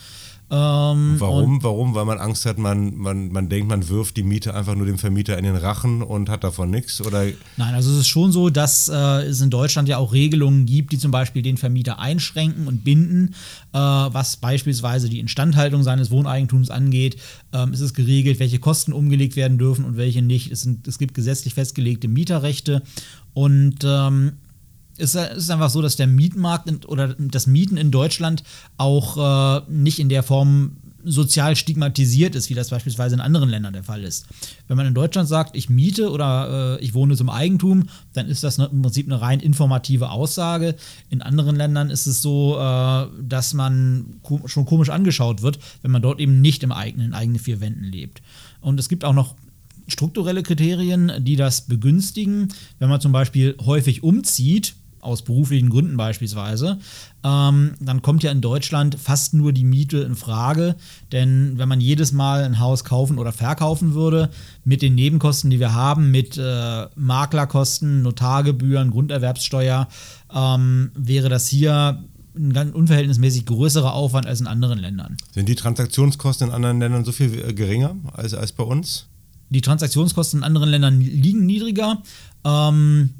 Ähm, 0.52 1.14
Warum? 1.18 1.62
Warum? 1.62 1.94
Weil 1.94 2.04
man 2.04 2.18
Angst 2.18 2.44
hat, 2.44 2.58
man, 2.58 2.94
man, 2.94 3.32
man 3.32 3.48
denkt, 3.48 3.70
man 3.70 3.88
wirft 3.88 4.18
die 4.18 4.22
Miete 4.22 4.54
einfach 4.54 4.74
nur 4.74 4.84
dem 4.84 4.98
Vermieter 4.98 5.38
in 5.38 5.44
den 5.44 5.56
Rachen 5.56 6.02
und 6.02 6.28
hat 6.28 6.44
davon 6.44 6.70
nichts? 6.70 7.00
Oder? 7.00 7.24
Nein, 7.56 7.74
also 7.74 7.90
es 7.90 8.00
ist 8.00 8.08
schon 8.08 8.32
so, 8.32 8.50
dass 8.50 8.86
äh, 8.90 9.22
es 9.22 9.40
in 9.40 9.48
Deutschland 9.48 9.88
ja 9.88 9.96
auch 9.96 10.12
Regelungen 10.12 10.66
gibt, 10.66 10.92
die 10.92 10.98
zum 10.98 11.10
Beispiel 11.10 11.40
den 11.40 11.56
Vermieter 11.56 11.98
einschränken 11.98 12.66
und 12.66 12.84
binden, 12.84 13.34
äh, 13.72 13.78
was 13.78 14.36
beispielsweise 14.36 15.08
die 15.08 15.20
Instandhaltung 15.20 15.82
seines 15.82 16.10
Wohneigentums 16.10 16.68
angeht. 16.68 17.16
Ähm, 17.54 17.72
es 17.72 17.80
ist 17.80 17.94
geregelt, 17.94 18.38
welche 18.38 18.58
Kosten 18.58 18.92
umgelegt 18.92 19.36
werden 19.36 19.56
dürfen 19.56 19.86
und 19.86 19.96
welche 19.96 20.20
nicht. 20.20 20.52
Es, 20.52 20.60
sind, 20.60 20.86
es 20.86 20.98
gibt 20.98 21.14
gesetzlich 21.14 21.54
festgelegte 21.54 22.08
Mieterrechte 22.08 22.82
und 23.32 23.76
ähm, 23.84 24.32
es 24.98 25.14
ist 25.14 25.50
einfach 25.50 25.70
so, 25.70 25.82
dass 25.82 25.96
der 25.96 26.06
Mietmarkt 26.06 26.86
oder 26.86 27.14
das 27.18 27.46
Mieten 27.46 27.76
in 27.76 27.90
Deutschland 27.90 28.44
auch 28.76 29.16
äh, 29.58 29.62
nicht 29.70 29.98
in 29.98 30.08
der 30.08 30.22
Form 30.22 30.76
sozial 31.04 31.56
stigmatisiert 31.56 32.34
ist, 32.34 32.48
wie 32.50 32.54
das 32.54 32.70
beispielsweise 32.70 33.14
in 33.14 33.20
anderen 33.20 33.48
Ländern 33.48 33.72
der 33.72 33.82
Fall 33.82 34.04
ist. 34.04 34.26
Wenn 34.68 34.76
man 34.76 34.86
in 34.86 34.94
Deutschland 34.94 35.28
sagt, 35.28 35.56
ich 35.56 35.68
miete 35.68 36.10
oder 36.10 36.78
äh, 36.78 36.84
ich 36.84 36.94
wohne 36.94 37.16
zum 37.16 37.28
Eigentum, 37.28 37.88
dann 38.12 38.28
ist 38.28 38.44
das 38.44 38.58
ne, 38.58 38.68
im 38.70 38.82
Prinzip 38.82 39.06
eine 39.06 39.20
rein 39.20 39.40
informative 39.40 40.10
Aussage. 40.10 40.76
In 41.10 41.22
anderen 41.22 41.56
Ländern 41.56 41.90
ist 41.90 42.06
es 42.06 42.22
so, 42.22 42.58
äh, 42.58 43.06
dass 43.20 43.54
man 43.54 44.16
ko 44.22 44.42
schon 44.46 44.64
komisch 44.64 44.90
angeschaut 44.90 45.42
wird, 45.42 45.58
wenn 45.82 45.90
man 45.90 46.02
dort 46.02 46.20
eben 46.20 46.40
nicht 46.40 46.62
im 46.62 46.72
eigenen, 46.72 47.08
in 47.08 47.14
eigenen 47.14 47.40
vier 47.40 47.60
Wänden 47.60 47.84
lebt. 47.84 48.22
Und 48.60 48.78
es 48.78 48.88
gibt 48.88 49.04
auch 49.04 49.14
noch 49.14 49.34
strukturelle 49.88 50.42
Kriterien, 50.42 51.12
die 51.18 51.36
das 51.36 51.62
begünstigen. 51.62 52.48
Wenn 52.78 52.88
man 52.88 53.00
zum 53.00 53.12
Beispiel 53.12 53.56
häufig 53.60 54.04
umzieht, 54.04 54.74
aus 55.02 55.22
beruflichen 55.22 55.68
Gründen 55.68 55.96
beispielsweise, 55.96 56.78
ähm, 57.24 57.74
dann 57.80 58.00
kommt 58.02 58.22
ja 58.22 58.30
in 58.30 58.40
Deutschland 58.40 58.96
fast 58.98 59.34
nur 59.34 59.52
die 59.52 59.64
Miete 59.64 59.98
in 59.98 60.14
Frage. 60.14 60.76
Denn 61.10 61.58
wenn 61.58 61.68
man 61.68 61.80
jedes 61.80 62.12
Mal 62.12 62.44
ein 62.44 62.58
Haus 62.58 62.84
kaufen 62.84 63.18
oder 63.18 63.32
verkaufen 63.32 63.94
würde, 63.94 64.30
mit 64.64 64.80
den 64.80 64.94
Nebenkosten, 64.94 65.50
die 65.50 65.60
wir 65.60 65.74
haben, 65.74 66.10
mit 66.10 66.38
äh, 66.38 66.86
Maklerkosten, 66.94 68.02
Notargebühren, 68.02 68.90
Grunderwerbssteuer, 68.90 69.88
ähm, 70.34 70.92
wäre 70.94 71.28
das 71.28 71.48
hier 71.48 72.02
ein 72.34 72.52
ganz 72.52 72.74
unverhältnismäßig 72.74 73.44
größerer 73.46 73.92
Aufwand 73.92 74.26
als 74.26 74.40
in 74.40 74.46
anderen 74.46 74.78
Ländern. 74.78 75.16
Sind 75.32 75.48
die 75.48 75.54
Transaktionskosten 75.54 76.48
in 76.48 76.54
anderen 76.54 76.80
Ländern 76.80 77.04
so 77.04 77.12
viel 77.12 77.38
äh, 77.38 77.52
geringer 77.52 77.96
als, 78.12 78.34
als 78.34 78.52
bei 78.52 78.64
uns? 78.64 79.06
Die 79.50 79.60
Transaktionskosten 79.60 80.40
in 80.40 80.44
anderen 80.44 80.70
Ländern 80.70 81.00
liegen 81.00 81.44
niedriger. 81.44 82.02
Ähm, 82.44 83.10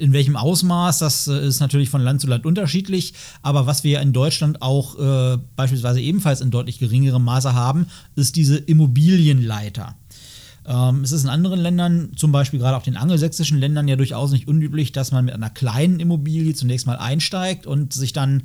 in 0.00 0.12
welchem 0.12 0.36
Ausmaß, 0.36 0.98
das 0.98 1.28
äh, 1.28 1.46
ist 1.46 1.60
natürlich 1.60 1.90
von 1.90 2.00
Land 2.00 2.20
zu 2.20 2.26
Land 2.26 2.46
unterschiedlich. 2.46 3.12
Aber 3.42 3.66
was 3.66 3.84
wir 3.84 4.00
in 4.00 4.12
Deutschland 4.12 4.62
auch 4.62 4.98
äh, 4.98 5.38
beispielsweise 5.56 6.00
ebenfalls 6.00 6.40
in 6.40 6.50
deutlich 6.50 6.78
geringerem 6.78 7.22
Maße 7.22 7.54
haben, 7.54 7.86
ist 8.16 8.36
diese 8.36 8.56
Immobilienleiter. 8.56 9.94
Ähm, 10.66 11.02
es 11.04 11.12
ist 11.12 11.24
in 11.24 11.28
anderen 11.28 11.60
Ländern, 11.60 12.12
zum 12.16 12.32
Beispiel 12.32 12.58
gerade 12.58 12.76
auch 12.76 12.82
den 12.82 12.96
angelsächsischen 12.96 13.58
Ländern, 13.58 13.88
ja 13.88 13.96
durchaus 13.96 14.32
nicht 14.32 14.48
unüblich, 14.48 14.92
dass 14.92 15.12
man 15.12 15.26
mit 15.26 15.34
einer 15.34 15.50
kleinen 15.50 16.00
Immobilie 16.00 16.54
zunächst 16.54 16.86
mal 16.86 16.96
einsteigt 16.96 17.66
und 17.66 17.92
sich 17.92 18.12
dann 18.12 18.44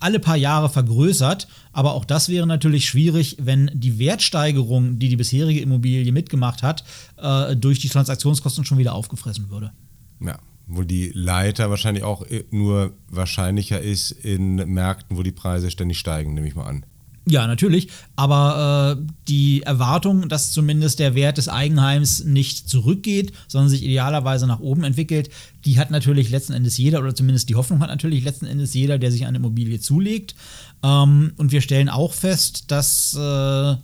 alle 0.00 0.20
paar 0.20 0.36
Jahre 0.36 0.68
vergrößert. 0.68 1.48
Aber 1.72 1.94
auch 1.94 2.04
das 2.04 2.28
wäre 2.28 2.46
natürlich 2.46 2.86
schwierig, 2.86 3.36
wenn 3.40 3.70
die 3.72 3.98
Wertsteigerung, 3.98 4.98
die 4.98 5.08
die 5.08 5.16
bisherige 5.16 5.60
Immobilie 5.60 6.12
mitgemacht 6.12 6.62
hat, 6.62 6.84
äh, 7.16 7.56
durch 7.56 7.78
die 7.78 7.88
Transaktionskosten 7.88 8.64
schon 8.64 8.78
wieder 8.78 8.94
aufgefressen 8.94 9.48
würde. 9.48 9.72
Ja, 10.20 10.38
wo 10.68 10.82
die 10.82 11.10
Leiter 11.14 11.70
wahrscheinlich 11.70 12.04
auch 12.04 12.22
äh, 12.22 12.44
nur 12.50 12.92
wahrscheinlicher 13.08 13.80
ist 13.80 14.12
in 14.12 14.56
Märkten, 14.56 15.16
wo 15.16 15.22
die 15.22 15.32
Preise 15.32 15.70
ständig 15.70 15.98
steigen, 15.98 16.34
nehme 16.34 16.46
ich 16.46 16.54
mal 16.54 16.66
an. 16.66 16.84
Ja, 17.30 17.46
natürlich. 17.46 17.88
Aber 18.16 18.96
äh, 18.98 19.12
die 19.28 19.62
Erwartung, 19.62 20.30
dass 20.30 20.52
zumindest 20.52 20.98
der 20.98 21.14
Wert 21.14 21.36
des 21.36 21.48
Eigenheims 21.48 22.24
nicht 22.24 22.70
zurückgeht, 22.70 23.32
sondern 23.48 23.68
sich 23.68 23.82
idealerweise 23.82 24.46
nach 24.46 24.60
oben 24.60 24.82
entwickelt, 24.82 25.28
die 25.66 25.78
hat 25.78 25.90
natürlich 25.90 26.30
letzten 26.30 26.54
Endes 26.54 26.78
jeder, 26.78 27.00
oder 27.00 27.14
zumindest 27.14 27.50
die 27.50 27.54
Hoffnung 27.54 27.80
hat 27.80 27.90
natürlich 27.90 28.24
letzten 28.24 28.46
Endes 28.46 28.72
jeder, 28.72 28.98
der 28.98 29.12
sich 29.12 29.26
eine 29.26 29.36
Immobilie 29.36 29.78
zulegt. 29.78 30.36
Ähm, 30.82 31.32
und 31.36 31.52
wir 31.52 31.60
stellen 31.60 31.90
auch 31.90 32.14
fest, 32.14 32.70
dass 32.70 33.14
äh, 33.14 33.76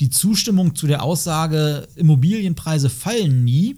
die 0.00 0.10
Zustimmung 0.10 0.74
zu 0.74 0.86
der 0.86 1.02
Aussage, 1.02 1.88
Immobilienpreise 1.96 2.90
fallen 2.90 3.44
nie, 3.44 3.76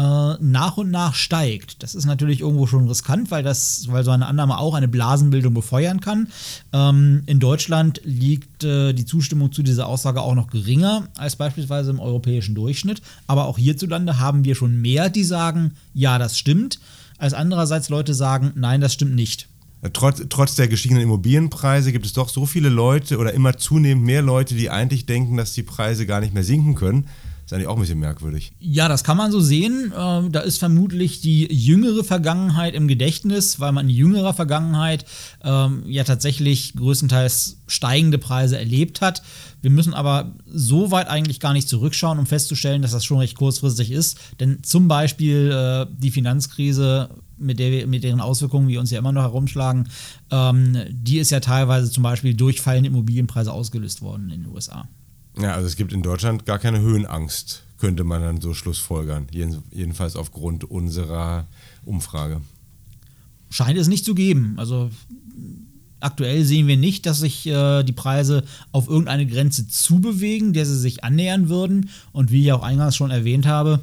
nach 0.00 0.76
und 0.76 0.90
nach 0.90 1.14
steigt. 1.14 1.82
Das 1.82 1.94
ist 1.94 2.04
natürlich 2.04 2.40
irgendwo 2.40 2.66
schon 2.66 2.86
riskant, 2.86 3.30
weil, 3.30 3.42
das, 3.42 3.86
weil 3.88 4.04
so 4.04 4.10
eine 4.10 4.26
Annahme 4.26 4.58
auch 4.58 4.74
eine 4.74 4.88
Blasenbildung 4.88 5.54
befeuern 5.54 6.00
kann. 6.00 6.28
Ähm, 6.72 7.22
in 7.24 7.40
Deutschland 7.40 8.02
liegt 8.04 8.62
äh, 8.62 8.92
die 8.92 9.06
Zustimmung 9.06 9.52
zu 9.52 9.62
dieser 9.62 9.86
Aussage 9.86 10.20
auch 10.20 10.34
noch 10.34 10.48
geringer 10.48 11.08
als 11.16 11.36
beispielsweise 11.36 11.90
im 11.90 12.00
europäischen 12.00 12.54
Durchschnitt. 12.54 13.00
Aber 13.26 13.46
auch 13.46 13.56
hierzulande 13.56 14.18
haben 14.18 14.44
wir 14.44 14.54
schon 14.54 14.80
mehr, 14.82 15.08
die 15.08 15.24
sagen, 15.24 15.72
ja, 15.94 16.18
das 16.18 16.38
stimmt, 16.38 16.78
als 17.16 17.32
andererseits 17.32 17.88
Leute 17.88 18.12
sagen, 18.12 18.52
nein, 18.54 18.82
das 18.82 18.92
stimmt 18.92 19.14
nicht. 19.14 19.48
Trotz, 19.92 20.22
trotz 20.28 20.56
der 20.56 20.68
gestiegenen 20.68 21.02
Immobilienpreise 21.02 21.92
gibt 21.92 22.06
es 22.06 22.12
doch 22.12 22.28
so 22.28 22.44
viele 22.46 22.68
Leute 22.68 23.18
oder 23.18 23.32
immer 23.34 23.56
zunehmend 23.56 24.04
mehr 24.04 24.22
Leute, 24.22 24.54
die 24.54 24.70
eigentlich 24.70 25.06
denken, 25.06 25.36
dass 25.36 25.52
die 25.52 25.62
Preise 25.62 26.06
gar 26.06 26.20
nicht 26.20 26.34
mehr 26.34 26.44
sinken 26.44 26.74
können. 26.74 27.06
Ist 27.46 27.52
eigentlich 27.52 27.68
auch 27.68 27.76
ein 27.76 27.80
bisschen 27.80 28.00
merkwürdig. 28.00 28.50
Ja, 28.58 28.88
das 28.88 29.04
kann 29.04 29.16
man 29.16 29.30
so 29.30 29.38
sehen. 29.38 29.92
Ähm, 29.96 30.32
da 30.32 30.40
ist 30.40 30.58
vermutlich 30.58 31.20
die 31.20 31.46
jüngere 31.46 32.02
Vergangenheit 32.02 32.74
im 32.74 32.88
Gedächtnis, 32.88 33.60
weil 33.60 33.70
man 33.70 33.88
in 33.88 33.94
jüngerer 33.94 34.34
Vergangenheit 34.34 35.04
ähm, 35.44 35.84
ja 35.86 36.02
tatsächlich 36.02 36.74
größtenteils 36.74 37.58
steigende 37.68 38.18
Preise 38.18 38.58
erlebt 38.58 39.00
hat. 39.00 39.22
Wir 39.62 39.70
müssen 39.70 39.94
aber 39.94 40.34
so 40.44 40.90
weit 40.90 41.06
eigentlich 41.06 41.38
gar 41.38 41.52
nicht 41.52 41.68
zurückschauen, 41.68 42.18
um 42.18 42.26
festzustellen, 42.26 42.82
dass 42.82 42.90
das 42.90 43.04
schon 43.04 43.18
recht 43.18 43.36
kurzfristig 43.36 43.92
ist. 43.92 44.18
Denn 44.40 44.64
zum 44.64 44.88
Beispiel 44.88 45.52
äh, 45.52 45.86
die 45.96 46.10
Finanzkrise 46.10 47.10
mit, 47.38 47.60
der, 47.60 47.86
mit 47.86 48.02
deren 48.02 48.20
Auswirkungen 48.20 48.66
wir 48.66 48.80
uns 48.80 48.90
ja 48.90 48.98
immer 48.98 49.12
noch 49.12 49.22
herumschlagen, 49.22 49.88
ähm, 50.32 50.78
die 50.90 51.18
ist 51.18 51.30
ja 51.30 51.38
teilweise 51.38 51.92
zum 51.92 52.02
Beispiel 52.02 52.34
durch 52.34 52.60
fallende 52.60 52.88
Immobilienpreise 52.88 53.52
ausgelöst 53.52 54.02
worden 54.02 54.30
in 54.30 54.42
den 54.42 54.52
USA. 54.52 54.88
Ja, 55.38 55.54
also 55.54 55.66
es 55.66 55.76
gibt 55.76 55.92
in 55.92 56.02
Deutschland 56.02 56.46
gar 56.46 56.58
keine 56.58 56.80
Höhenangst, 56.80 57.64
könnte 57.78 58.04
man 58.04 58.22
dann 58.22 58.40
so 58.40 58.54
schlussfolgern. 58.54 59.26
jedenfalls 59.30 60.16
aufgrund 60.16 60.64
unserer 60.64 61.46
Umfrage. 61.84 62.40
Scheint 63.50 63.78
es 63.78 63.88
nicht 63.88 64.04
zu 64.04 64.14
geben. 64.14 64.54
Also 64.56 64.90
aktuell 66.00 66.44
sehen 66.44 66.66
wir 66.66 66.76
nicht, 66.76 67.06
dass 67.06 67.20
sich 67.20 67.46
äh, 67.46 67.82
die 67.82 67.92
Preise 67.92 68.44
auf 68.72 68.88
irgendeine 68.88 69.26
Grenze 69.26 69.68
zubewegen, 69.68 70.52
der 70.52 70.66
sie 70.66 70.78
sich 70.78 71.04
annähern 71.04 71.48
würden. 71.48 71.90
Und 72.12 72.30
wie 72.30 72.42
ich 72.44 72.52
auch 72.52 72.62
eingangs 72.62 72.96
schon 72.96 73.10
erwähnt 73.10 73.46
habe, 73.46 73.80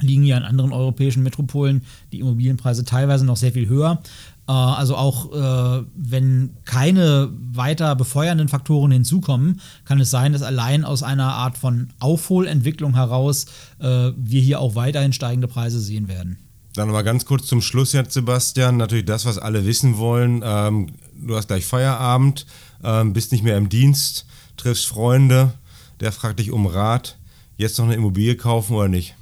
liegen 0.00 0.24
ja 0.24 0.36
in 0.36 0.44
anderen 0.44 0.72
europäischen 0.72 1.22
Metropolen 1.22 1.82
die 2.12 2.20
Immobilienpreise 2.20 2.84
teilweise 2.84 3.24
noch 3.24 3.36
sehr 3.36 3.52
viel 3.52 3.68
höher. 3.68 4.02
Äh, 4.48 4.52
also 4.52 4.96
auch 4.96 5.32
äh, 5.32 5.84
wenn 5.94 6.56
keine 6.64 7.30
weiter 7.52 7.94
befeuernden 7.96 8.48
Faktoren 8.48 8.90
hinzukommen, 8.90 9.60
kann 9.84 10.00
es 10.00 10.10
sein, 10.10 10.32
dass 10.32 10.42
allein 10.42 10.84
aus 10.84 11.02
einer 11.02 11.32
Art 11.34 11.56
von 11.58 11.88
Aufholentwicklung 11.98 12.94
heraus 12.94 13.46
äh, 13.78 14.12
wir 14.16 14.40
hier 14.40 14.60
auch 14.60 14.74
weiterhin 14.74 15.12
steigende 15.12 15.48
Preise 15.48 15.80
sehen 15.80 16.08
werden. 16.08 16.38
Dann 16.74 16.88
nochmal 16.88 17.04
ganz 17.04 17.24
kurz 17.24 17.46
zum 17.46 17.62
Schluss 17.62 17.92
jetzt, 17.92 18.12
Sebastian. 18.12 18.76
Natürlich 18.76 19.04
das, 19.04 19.24
was 19.26 19.38
alle 19.38 19.64
wissen 19.64 19.96
wollen. 19.96 20.42
Ähm, 20.44 20.88
du 21.14 21.36
hast 21.36 21.46
gleich 21.46 21.64
Feierabend, 21.64 22.46
ähm, 22.82 23.12
bist 23.12 23.30
nicht 23.30 23.44
mehr 23.44 23.56
im 23.56 23.68
Dienst, 23.68 24.26
triffst 24.56 24.86
Freunde, 24.86 25.52
der 26.00 26.10
fragt 26.10 26.40
dich 26.40 26.50
um 26.50 26.66
Rat. 26.66 27.16
Jetzt 27.56 27.78
noch 27.78 27.84
eine 27.84 27.94
Immobilie 27.94 28.36
kaufen 28.36 28.74
oder 28.74 28.88
nicht? 28.88 29.14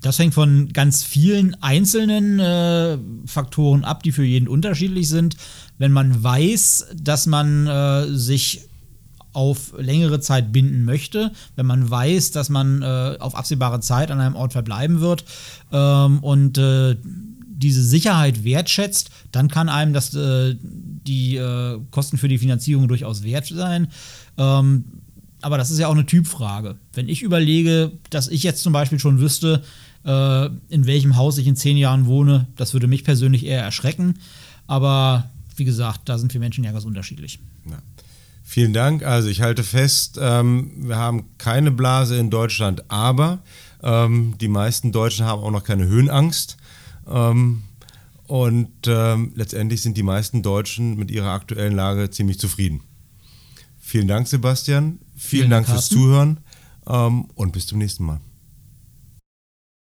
Das 0.00 0.18
hängt 0.18 0.34
von 0.34 0.72
ganz 0.72 1.02
vielen 1.02 1.60
einzelnen 1.62 2.38
äh, 2.38 2.98
Faktoren 3.26 3.84
ab, 3.84 4.02
die 4.02 4.12
für 4.12 4.24
jeden 4.24 4.48
unterschiedlich 4.48 5.08
sind. 5.08 5.36
Wenn 5.78 5.92
man 5.92 6.22
weiß, 6.22 6.88
dass 6.96 7.26
man 7.26 7.66
äh, 7.66 8.06
sich 8.06 8.68
auf 9.32 9.74
längere 9.78 10.20
Zeit 10.20 10.52
binden 10.52 10.84
möchte, 10.84 11.32
wenn 11.56 11.66
man 11.66 11.88
weiß, 11.88 12.30
dass 12.32 12.48
man 12.48 12.82
äh, 12.82 13.16
auf 13.18 13.34
absehbare 13.34 13.80
Zeit 13.80 14.10
an 14.10 14.20
einem 14.20 14.36
Ort 14.36 14.52
verbleiben 14.52 15.00
wird 15.00 15.24
ähm, 15.72 16.20
und 16.20 16.58
äh, 16.58 16.96
diese 17.58 17.82
Sicherheit 17.82 18.44
wertschätzt, 18.44 19.10
dann 19.32 19.48
kann 19.48 19.68
einem 19.68 19.92
das, 19.92 20.14
äh, 20.14 20.56
die 20.60 21.36
äh, 21.36 21.80
Kosten 21.90 22.16
für 22.16 22.28
die 22.28 22.38
Finanzierung 22.38 22.88
durchaus 22.88 23.24
wert 23.24 23.46
sein. 23.46 23.88
Ähm, 24.38 24.84
aber 25.40 25.58
das 25.58 25.70
ist 25.70 25.78
ja 25.78 25.88
auch 25.88 25.94
eine 25.94 26.06
Typfrage. 26.06 26.76
Wenn 26.92 27.08
ich 27.08 27.22
überlege, 27.22 27.92
dass 28.10 28.28
ich 28.28 28.42
jetzt 28.42 28.62
zum 28.62 28.72
Beispiel 28.72 28.98
schon 28.98 29.20
wüsste, 29.20 29.62
äh, 30.04 30.46
in 30.68 30.86
welchem 30.86 31.16
Haus 31.16 31.38
ich 31.38 31.46
in 31.46 31.56
zehn 31.56 31.76
Jahren 31.76 32.06
wohne, 32.06 32.46
das 32.56 32.72
würde 32.72 32.86
mich 32.86 33.04
persönlich 33.04 33.46
eher 33.46 33.62
erschrecken. 33.62 34.18
Aber 34.66 35.30
wie 35.56 35.64
gesagt, 35.64 36.02
da 36.08 36.18
sind 36.18 36.32
wir 36.32 36.40
Menschen 36.40 36.64
ja 36.64 36.72
ganz 36.72 36.84
unterschiedlich. 36.84 37.38
Ja. 37.68 37.78
Vielen 38.42 38.72
Dank. 38.72 39.02
Also 39.02 39.28
ich 39.28 39.42
halte 39.42 39.62
fest, 39.62 40.18
ähm, 40.20 40.70
wir 40.76 40.96
haben 40.96 41.26
keine 41.36 41.70
Blase 41.70 42.16
in 42.16 42.30
Deutschland, 42.30 42.90
aber 42.90 43.40
ähm, 43.82 44.34
die 44.40 44.48
meisten 44.48 44.90
Deutschen 44.90 45.26
haben 45.26 45.42
auch 45.42 45.50
noch 45.50 45.64
keine 45.64 45.86
Höhenangst. 45.86 46.56
Ähm, 47.06 47.62
und 48.26 48.70
ähm, 48.86 49.32
letztendlich 49.34 49.82
sind 49.82 49.96
die 49.96 50.02
meisten 50.02 50.42
Deutschen 50.42 50.96
mit 50.96 51.10
ihrer 51.10 51.30
aktuellen 51.30 51.74
Lage 51.74 52.10
ziemlich 52.10 52.38
zufrieden. 52.38 52.82
Vielen 53.80 54.08
Dank, 54.08 54.28
Sebastian. 54.28 54.98
Vielen, 55.18 55.50
Dank 55.50 55.66
fürs 55.66 55.88
Zuhören 55.88 56.40
ähm, 56.86 57.26
und 57.34 57.52
bis 57.52 57.66
zum 57.66 57.78
nächsten 57.78 58.04
Mal. 58.04 58.20